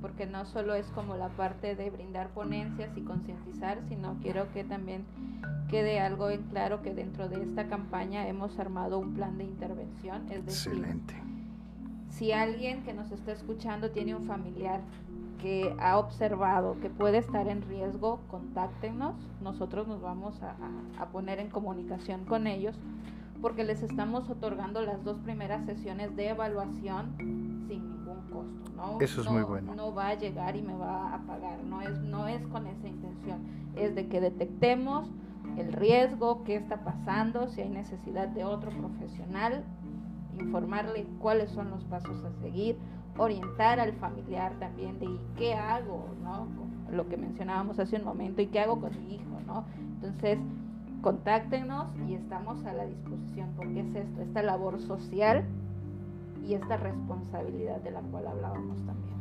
porque 0.07 0.25
no 0.25 0.45
solo 0.45 0.77
es 0.77 0.87
como 0.93 1.17
la 1.17 1.31
parte 1.31 1.75
de 1.75 1.91
brindar 1.91 2.29
ponencias 2.29 2.97
y 2.97 3.01
concientizar, 3.01 3.83
sino 3.89 4.17
quiero 4.23 4.53
que 4.53 4.63
también 4.63 5.05
quede 5.69 5.99
algo 5.99 6.31
en 6.31 6.45
claro 6.45 6.81
que 6.81 6.95
dentro 6.95 7.29
de 7.29 7.43
esta 7.43 7.67
campaña 7.67 8.29
hemos 8.29 8.57
armado 8.61 9.01
un 9.01 9.15
plan 9.15 9.37
de 9.37 9.43
intervención. 9.43 10.31
Es 10.31 10.47
decir, 10.47 10.75
Excelente. 10.75 11.15
Si 12.11 12.31
alguien 12.31 12.85
que 12.85 12.95
nos 12.95 13.11
está 13.11 13.33
escuchando 13.33 13.91
tiene 13.91 14.15
un 14.15 14.29
familiar 14.29 14.81
que 15.43 15.75
ha 15.81 15.99
observado 15.99 16.79
que 16.81 16.89
puede 16.89 17.19
estar 17.19 17.49
en 17.49 17.63
riesgo, 17.63 18.21
contáctenos. 18.29 19.17
Nosotros 19.43 19.89
nos 19.89 20.01
vamos 20.01 20.41
a, 20.41 20.55
a 21.03 21.07
poner 21.07 21.41
en 21.41 21.51
comunicación 21.51 22.25
con 22.27 22.47
ellos 22.47 22.79
porque 23.43 23.65
les 23.65 23.83
estamos 23.83 24.31
otorgando 24.31 24.83
las 24.83 25.03
dos 25.03 25.19
primeras 25.19 25.67
sesiones 25.67 26.15
de 26.15 26.29
evaluación 26.29 27.17
sin 27.67 27.96
costo, 28.37 28.71
¿no? 28.77 29.01
Eso 29.01 29.21
es 29.21 29.31
muy 29.31 29.43
bueno. 29.43 29.75
No 29.75 29.95
va 29.95 30.09
a 30.09 30.15
llegar 30.15 30.57
y 30.57 30.63
me 30.63 30.75
va 30.75 31.15
a 31.15 31.19
pagar, 31.27 31.63
no 31.65 31.83
es, 31.83 31.99
no 32.01 32.29
es 32.29 32.47
con 32.49 32.67
esa 32.67 32.89
intención, 32.89 33.41
es 33.77 33.95
de 33.95 34.09
que 34.09 34.21
detectemos 34.21 35.11
el 35.57 35.73
riesgo, 35.73 36.45
qué 36.45 36.57
está 36.57 36.85
pasando, 36.85 37.49
si 37.49 37.63
hay 37.63 37.69
necesidad 37.69 38.29
de 38.29 38.45
otro 38.45 38.71
profesional, 38.71 39.65
informarle 40.39 41.07
cuáles 41.19 41.51
son 41.51 41.71
los 41.71 41.85
pasos 41.85 42.23
a 42.25 42.33
seguir, 42.43 42.77
orientar 43.17 43.81
al 43.81 43.95
familiar 43.95 44.53
también 44.59 44.99
de 44.99 45.09
qué 45.37 45.55
hago, 45.55 46.09
¿no? 46.23 46.47
Lo 46.91 47.09
que 47.09 47.17
mencionábamos 47.17 47.79
hace 47.79 47.97
un 47.97 48.05
momento, 48.05 48.43
y 48.43 48.49
qué 48.49 48.61
hago 48.61 48.81
con 48.81 48.91
mi 49.01 49.15
hijo, 49.15 49.41
¿no? 49.47 49.65
Entonces, 49.95 50.39
contáctenos 51.01 51.87
y 52.07 52.15
estamos 52.15 52.65
a 52.67 52.73
la 52.73 52.85
disposición, 52.85 53.51
porque 53.57 53.81
es 53.81 53.95
esto, 53.95 54.23
esta 54.23 54.43
labor 54.43 54.81
social 54.81 55.45
y 56.47 56.55
esta 56.55 56.77
responsabilidad 56.77 57.81
de 57.83 57.91
la 57.91 58.01
cual 58.01 58.27
hablábamos 58.29 58.77
también. 58.85 59.17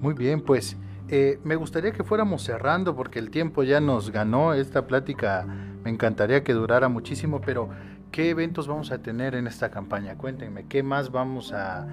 Muy 0.00 0.14
bien, 0.14 0.40
pues 0.40 0.76
eh, 1.08 1.40
me 1.42 1.56
gustaría 1.56 1.92
que 1.92 2.04
fuéramos 2.04 2.42
cerrando 2.42 2.94
porque 2.94 3.18
el 3.18 3.30
tiempo 3.30 3.64
ya 3.64 3.80
nos 3.80 4.10
ganó, 4.10 4.54
esta 4.54 4.86
plática 4.86 5.44
me 5.82 5.90
encantaría 5.90 6.44
que 6.44 6.52
durara 6.52 6.88
muchísimo, 6.88 7.40
pero 7.40 7.68
¿qué 8.12 8.30
eventos 8.30 8.68
vamos 8.68 8.92
a 8.92 8.98
tener 8.98 9.34
en 9.34 9.46
esta 9.46 9.70
campaña? 9.70 10.16
Cuéntenme, 10.16 10.66
¿qué 10.66 10.82
más 10.82 11.10
vamos 11.10 11.52
a, 11.52 11.86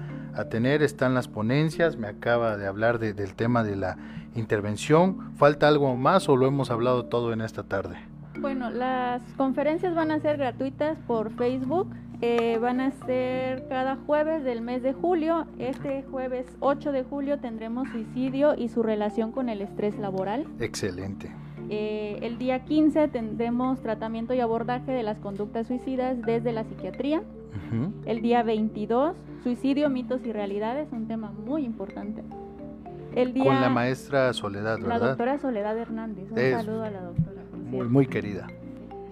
tener? 0.50 0.82
Están 0.82 1.14
las 1.14 1.26
ponencias, 1.26 1.96
me 1.96 2.06
acaba 2.06 2.56
de 2.56 2.68
hablar 2.68 3.00
del 3.00 3.34
tema 3.34 3.64
de 3.64 3.74
la 3.74 3.96
intervención, 4.36 5.34
¿falta 5.36 5.66
algo 5.66 5.96
más 5.96 6.28
o 6.28 6.36
lo 6.36 6.46
hemos 6.46 6.70
hablado 6.70 7.06
todo 7.06 7.32
en 7.32 7.40
esta 7.40 7.64
tarde? 7.64 7.96
Bueno, 8.38 8.70
las 8.70 9.20
conferencias 9.36 9.96
van 9.96 10.12
a 10.12 10.20
ser 10.20 10.36
gratuitas 10.36 10.96
por 11.08 11.32
Facebook. 11.32 11.92
Eh, 12.20 12.58
van 12.60 12.80
a 12.80 12.90
ser 13.06 13.68
cada 13.68 13.96
jueves 13.96 14.42
del 14.42 14.60
mes 14.60 14.82
de 14.82 14.92
julio. 14.92 15.46
Este 15.58 16.02
jueves 16.10 16.46
8 16.58 16.90
de 16.90 17.04
julio 17.04 17.38
tendremos 17.38 17.88
suicidio 17.90 18.54
y 18.56 18.68
su 18.68 18.82
relación 18.82 19.30
con 19.30 19.48
el 19.48 19.62
estrés 19.62 19.96
laboral. 19.98 20.44
Excelente. 20.58 21.30
Eh, 21.70 22.18
el 22.22 22.38
día 22.38 22.64
15 22.64 23.08
tendremos 23.08 23.80
tratamiento 23.82 24.34
y 24.34 24.40
abordaje 24.40 24.90
de 24.90 25.04
las 25.04 25.18
conductas 25.18 25.68
suicidas 25.68 26.20
desde 26.22 26.52
la 26.52 26.64
psiquiatría. 26.64 27.22
El 28.06 28.22
día 28.22 28.42
22, 28.42 29.14
suicidio, 29.42 29.90
mitos 29.90 30.24
y 30.24 30.32
realidades, 30.32 30.88
un 30.92 31.06
tema 31.06 31.30
muy 31.30 31.64
importante. 31.64 32.22
El 33.14 33.34
día, 33.34 33.44
Con 33.44 33.60
la 33.60 33.68
maestra 33.68 34.32
Soledad, 34.32 34.78
¿verdad? 34.78 35.00
La 35.00 35.06
doctora 35.08 35.38
Soledad 35.38 35.76
Hernández. 35.76 36.30
Un 36.30 36.36
saludo 36.38 36.84
a 36.84 36.90
la 36.90 37.02
doctora 37.02 37.42
muy, 37.70 37.88
muy 37.88 38.06
querida. 38.06 38.46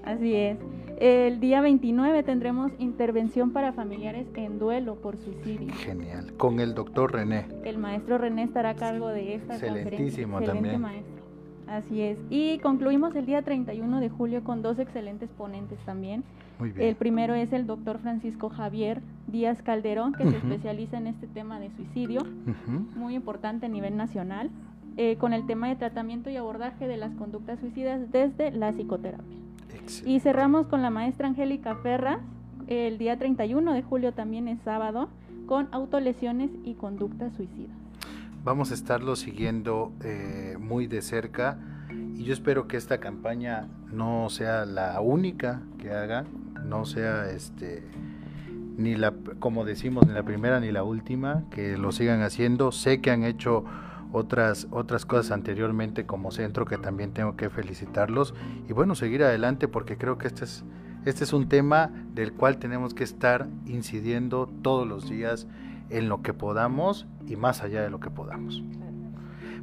Así 0.05 0.35
es. 0.35 0.59
El 0.99 1.41
día 1.41 1.61
29 1.61 2.23
tendremos 2.23 2.73
intervención 2.79 3.51
para 3.51 3.75
familiares 3.75 4.27
en 4.35 4.59
duelo 4.59 4.95
por 4.95 5.19
suicidio. 5.19 5.75
Genial. 5.75 6.33
Con 6.39 6.59
el 6.59 6.75
doctor 6.75 7.13
René. 7.13 7.47
El 7.65 7.77
maestro 7.77 8.17
René 8.17 8.45
estará 8.45 8.71
a 8.71 8.75
cargo 8.77 9.09
de 9.09 9.35
esta 9.35 9.55
Excelentísimo 9.55 10.41
también. 10.41 10.81
maestro. 10.81 11.23
Así 11.67 12.01
es. 12.01 12.19
Y 12.31 12.59
concluimos 12.61 13.15
el 13.15 13.27
día 13.27 13.43
31 13.43 14.01
de 14.01 14.09
julio 14.09 14.43
con 14.43 14.63
dos 14.63 14.79
excelentes 14.79 15.29
ponentes 15.31 15.79
también. 15.81 16.25
Muy 16.59 16.71
bien. 16.71 16.89
El 16.89 16.97
primero 16.97 17.35
es 17.35 17.53
el 17.53 17.67
doctor 17.67 17.99
Francisco 17.99 18.49
Javier 18.49 19.03
Díaz 19.27 19.61
Calderón, 19.63 20.15
que 20.15 20.31
se 20.31 20.37
especializa 20.37 20.97
en 20.97 21.09
este 21.09 21.27
tema 21.27 21.61
de 21.61 21.71
suicidio, 21.73 22.23
muy 22.95 23.17
importante 23.17 23.67
a 23.67 23.69
nivel 23.69 23.97
nacional. 23.97 24.51
Eh, 24.99 25.17
con 25.19 25.35
el 25.35 25.45
tema 25.47 25.69
de 25.69 25.77
tratamiento 25.77 26.31
y 26.31 26.37
abordaje 26.37 26.89
de 26.89 26.97
las 26.97 27.15
conductas 27.17 27.61
suicidas 27.61 28.11
desde 28.11 28.51
la 28.51 28.73
psicoterapia. 28.73 29.37
Y 30.05 30.21
cerramos 30.21 30.67
con 30.67 30.83
la 30.83 30.91
maestra 30.91 31.29
Angélica 31.29 31.77
Ferra, 31.77 32.21
el 32.67 32.99
día 32.99 33.17
31 33.17 33.73
de 33.73 33.83
julio 33.83 34.13
también 34.13 34.49
es 34.49 34.61
sábado, 34.63 35.09
con 35.47 35.69
autolesiones 35.73 36.51
y 36.65 36.75
conductas 36.75 37.35
suicidas. 37.35 37.77
Vamos 38.45 38.71
a 38.71 38.75
estarlo 38.75 39.17
siguiendo 39.17 39.93
eh, 40.05 40.57
muy 40.59 40.87
de 40.87 41.03
cerca 41.03 41.59
y 42.15 42.25
yo 42.25 42.33
espero 42.33 42.69
que 42.69 42.77
esta 42.77 42.99
campaña 42.99 43.69
no 43.93 44.29
sea 44.31 44.65
la 44.65 45.01
única 45.01 45.63
que 45.79 45.91
hagan, 45.91 46.27
no 46.65 46.85
sea 46.85 47.31
este 47.31 47.83
ni 48.77 48.95
la 48.95 49.15
como 49.39 49.65
decimos 49.65 50.07
ni 50.07 50.13
la 50.13 50.23
primera 50.23 50.61
ni 50.61 50.71
la 50.71 50.83
última, 50.83 51.45
que 51.51 51.77
lo 51.77 51.93
sigan 51.93 52.23
haciendo. 52.23 52.73
Sé 52.73 53.01
que 53.01 53.11
han 53.11 53.25
hecho 53.25 53.65
otras, 54.17 54.67
otras 54.71 55.05
cosas 55.05 55.31
anteriormente 55.33 56.07
como 56.07 56.31
centro 56.31 56.65
que 56.65 56.79
también 56.79 57.13
tengo 57.13 57.37
que 57.37 57.51
felicitarlos 57.51 58.35
y 58.69 58.73
bueno, 58.73 58.95
seguir 58.95 59.23
adelante 59.23 59.69
porque 59.69 59.99
creo 59.99 60.17
que 60.17 60.27
este 60.27 60.45
es, 60.45 60.65
este 61.05 61.25
es 61.25 61.33
un 61.33 61.49
tema 61.49 61.91
del 62.15 62.33
cual 62.33 62.57
tenemos 62.57 62.95
que 62.95 63.05
estar 63.05 63.47
incidiendo 63.67 64.49
todos 64.63 64.87
los 64.87 65.09
días 65.09 65.47
en 65.91 66.09
lo 66.09 66.23
que 66.23 66.33
podamos 66.33 67.07
y 67.27 67.37
más 67.37 67.63
allá 67.63 67.83
de 67.83 67.91
lo 67.91 68.01
que 68.01 68.11
podamos. 68.11 68.63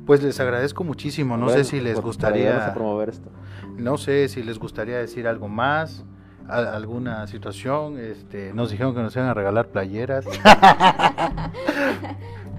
Pues 0.06 0.22
les 0.22 0.40
agradezco 0.40 0.84
muchísimo. 0.84 1.36
No 1.38 1.50
sé 1.50 1.64
si 1.64 1.80
les 1.80 2.00
gustaría. 2.00 2.74
promover 2.74 3.10
esto. 3.10 3.32
No 3.78 3.98
sé 3.98 4.28
si 4.28 4.44
les 4.44 4.60
gustaría 4.60 4.98
decir 4.98 5.28
algo 5.28 5.48
más 5.48 6.06
alguna 6.48 7.26
situación. 7.28 7.98
Este, 7.98 8.54
nos 8.54 8.72
dijeron 8.72 8.94
que 8.94 9.02
nos 9.02 9.16
iban 9.16 9.30
a 9.30 9.34
regalar 9.34 9.68
playeras. 9.70 10.26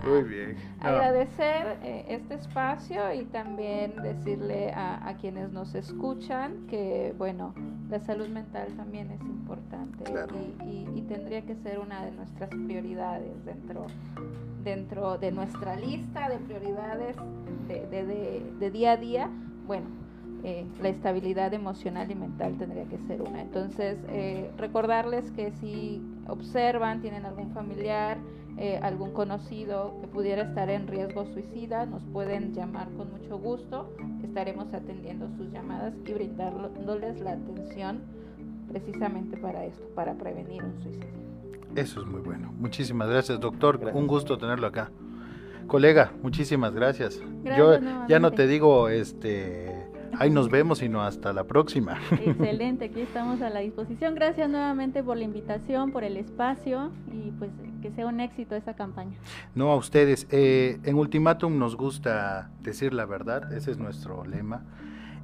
Muy 0.07 0.23
bien. 0.23 0.57
Agradecer 0.81 1.79
eh, 1.83 2.05
este 2.09 2.35
espacio 2.35 3.13
y 3.15 3.25
también 3.25 3.95
decirle 4.03 4.73
a, 4.75 5.17
quienes 5.21 5.51
nos 5.53 5.75
escuchan 5.75 6.67
que, 6.67 7.15
bueno, 7.17 7.55
la 7.89 8.01
salud 8.01 8.29
mental 8.29 8.69
también 8.77 9.11
es 9.11 9.21
importante 9.23 10.05
y, 10.65 10.85
tendría 11.09 11.43
que 11.43 11.55
ser 11.57 11.79
una 11.81 12.03
de 12.03 12.13
nuestras 12.13 12.49
prioridades 12.49 13.45
dentro, 13.45 13.87
dentro 14.65 15.19
de 15.19 15.31
nuestra 15.31 15.77
lista 15.77 16.31
de 16.31 16.39
prioridades 16.39 17.15
de 17.69 18.71
día 18.71 18.93
a 18.93 18.97
día. 18.97 19.31
Bueno, 19.67 19.87
eh, 20.47 20.67
la 20.83 20.91
estabilidad 20.91 21.55
emocional 21.55 22.11
y 22.11 22.15
mental 22.15 22.59
tendría 22.59 22.85
que 22.85 22.99
ser 23.07 23.23
una. 23.23 23.41
Entonces, 23.41 23.97
eh, 24.11 24.51
recordarles 24.59 25.31
que 25.31 25.53
si 25.53 26.03
observan, 26.29 27.01
tienen 27.01 27.25
algún 27.25 27.53
familiar, 27.53 28.19
eh, 28.59 28.79
algún 28.83 29.13
conocido 29.13 29.97
que 30.03 30.07
pudiera 30.07 30.43
estar 30.43 30.69
en 30.69 30.87
riesgo 30.87 31.25
suicida, 31.33 31.87
nos 31.87 32.05
pueden 32.05 32.53
llamar 32.53 32.91
con 32.91 33.11
mucho 33.11 33.39
gusto. 33.39 33.91
Estaremos 34.23 34.73
atendiendo 34.75 35.31
sus 35.39 35.51
llamadas 35.51 35.95
y 36.05 36.13
brindándoles 36.13 37.21
la 37.21 37.33
atención 37.33 38.03
precisamente 38.71 39.39
para 39.39 39.65
esto, 39.65 39.83
para 39.95 40.13
prevenir 40.13 40.63
un 40.63 40.79
suicidio. 40.83 41.25
Eso 41.75 42.03
es 42.03 42.07
muy 42.07 42.21
bueno. 42.21 42.53
Muchísimas 42.59 43.09
gracias, 43.09 43.41
doctor. 43.41 43.81
Un 43.95 44.07
gusto 44.07 44.37
tenerlo 44.37 44.67
acá. 44.67 44.91
Colega, 45.67 46.13
muchísimas 46.23 46.75
gracias. 46.75 47.23
Yo 47.57 47.79
ya 48.09 48.19
no 48.19 48.33
te 48.33 48.47
digo 48.47 48.91
este 48.91 49.74
Ahí 50.19 50.31
nos 50.31 50.49
vemos 50.51 50.83
y 50.83 50.89
no 50.89 51.03
hasta 51.03 51.33
la 51.33 51.45
próxima. 51.45 51.99
Excelente, 52.11 52.87
aquí 52.87 53.01
estamos 53.01 53.41
a 53.43 53.51
la 53.51 53.61
disposición. 53.61 54.15
Gracias 54.15 54.49
nuevamente 54.49 55.03
por 55.03 55.17
la 55.17 55.25
invitación, 55.25 55.93
por 55.93 56.05
el 56.05 56.17
espacio 56.17 56.91
y 57.13 57.31
pues 57.33 57.51
que 57.83 57.91
sea 57.91 58.07
un 58.07 58.21
éxito 58.21 58.55
esta 58.55 58.75
campaña. 58.75 59.17
No 59.55 59.71
a 59.71 59.77
ustedes. 59.77 60.27
Eh, 60.31 60.79
en 60.85 60.97
Ultimátum 60.97 61.59
nos 61.59 61.77
gusta 61.77 62.51
decir 62.63 62.95
la 62.95 63.05
verdad, 63.05 63.53
ese 63.53 63.71
es 63.71 63.79
nuestro 63.79 64.25
lema. 64.25 64.63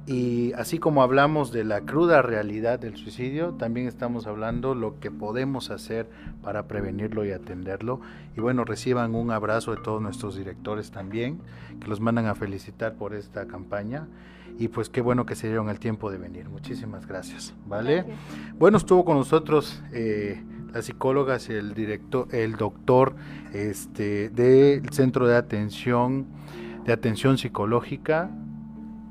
Y 0.07 0.53
así 0.53 0.79
como 0.79 1.03
hablamos 1.03 1.51
de 1.51 1.63
la 1.63 1.81
cruda 1.81 2.23
realidad 2.23 2.79
del 2.79 2.97
suicidio, 2.97 3.53
también 3.53 3.87
estamos 3.87 4.25
hablando 4.25 4.73
lo 4.73 4.99
que 4.99 5.11
podemos 5.11 5.69
hacer 5.69 6.09
para 6.41 6.67
prevenirlo 6.67 7.23
y 7.23 7.31
atenderlo. 7.31 8.01
Y 8.35 8.41
bueno, 8.41 8.65
reciban 8.65 9.13
un 9.13 9.29
abrazo 9.31 9.75
de 9.75 9.81
todos 9.81 10.01
nuestros 10.01 10.35
directores 10.35 10.89
también, 10.89 11.39
que 11.79 11.87
los 11.87 11.99
mandan 11.99 12.25
a 12.25 12.33
felicitar 12.33 12.95
por 12.95 13.13
esta 13.13 13.45
campaña 13.45 14.07
y 14.61 14.67
pues 14.67 14.89
qué 14.89 15.01
bueno 15.01 15.25
que 15.25 15.33
se 15.33 15.47
dieron 15.47 15.69
el 15.69 15.79
tiempo 15.79 16.11
de 16.11 16.19
venir. 16.19 16.47
Muchísimas 16.47 17.07
gracias, 17.07 17.55
¿vale? 17.65 18.05
Bueno, 18.59 18.77
estuvo 18.77 19.03
con 19.03 19.17
nosotros 19.17 19.81
eh, 19.91 20.39
la 20.71 20.83
psicóloga, 20.83 21.37
el 21.49 21.73
director, 21.73 22.27
el 22.29 22.57
doctor 22.57 23.15
este, 23.53 24.29
del 24.29 24.87
Centro 24.91 25.27
de 25.27 25.35
Atención, 25.35 26.27
de 26.85 26.93
Atención 26.93 27.39
Psicológica 27.39 28.29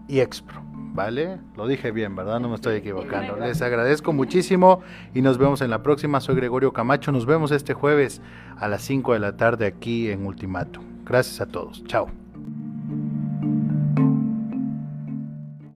y 0.06 0.20
Expro. 0.20 0.62
¿Vale? 0.92 1.38
Lo 1.56 1.66
dije 1.66 1.90
bien, 1.90 2.14
¿verdad? 2.14 2.38
No 2.38 2.48
me 2.48 2.54
estoy 2.54 2.76
equivocando. 2.76 3.36
Les 3.36 3.60
agradezco 3.60 4.12
muchísimo 4.12 4.82
y 5.14 5.22
nos 5.22 5.38
vemos 5.38 5.62
en 5.62 5.70
la 5.70 5.82
próxima. 5.82 6.20
Soy 6.20 6.36
Gregorio 6.36 6.72
Camacho. 6.72 7.10
Nos 7.10 7.26
vemos 7.26 7.50
este 7.50 7.74
jueves 7.74 8.20
a 8.56 8.68
las 8.68 8.82
5 8.82 9.14
de 9.14 9.18
la 9.18 9.36
tarde 9.36 9.66
aquí 9.66 10.10
en 10.10 10.26
Ultimato. 10.26 10.80
Gracias 11.04 11.40
a 11.40 11.46
todos. 11.46 11.82
Chao. 11.84 12.19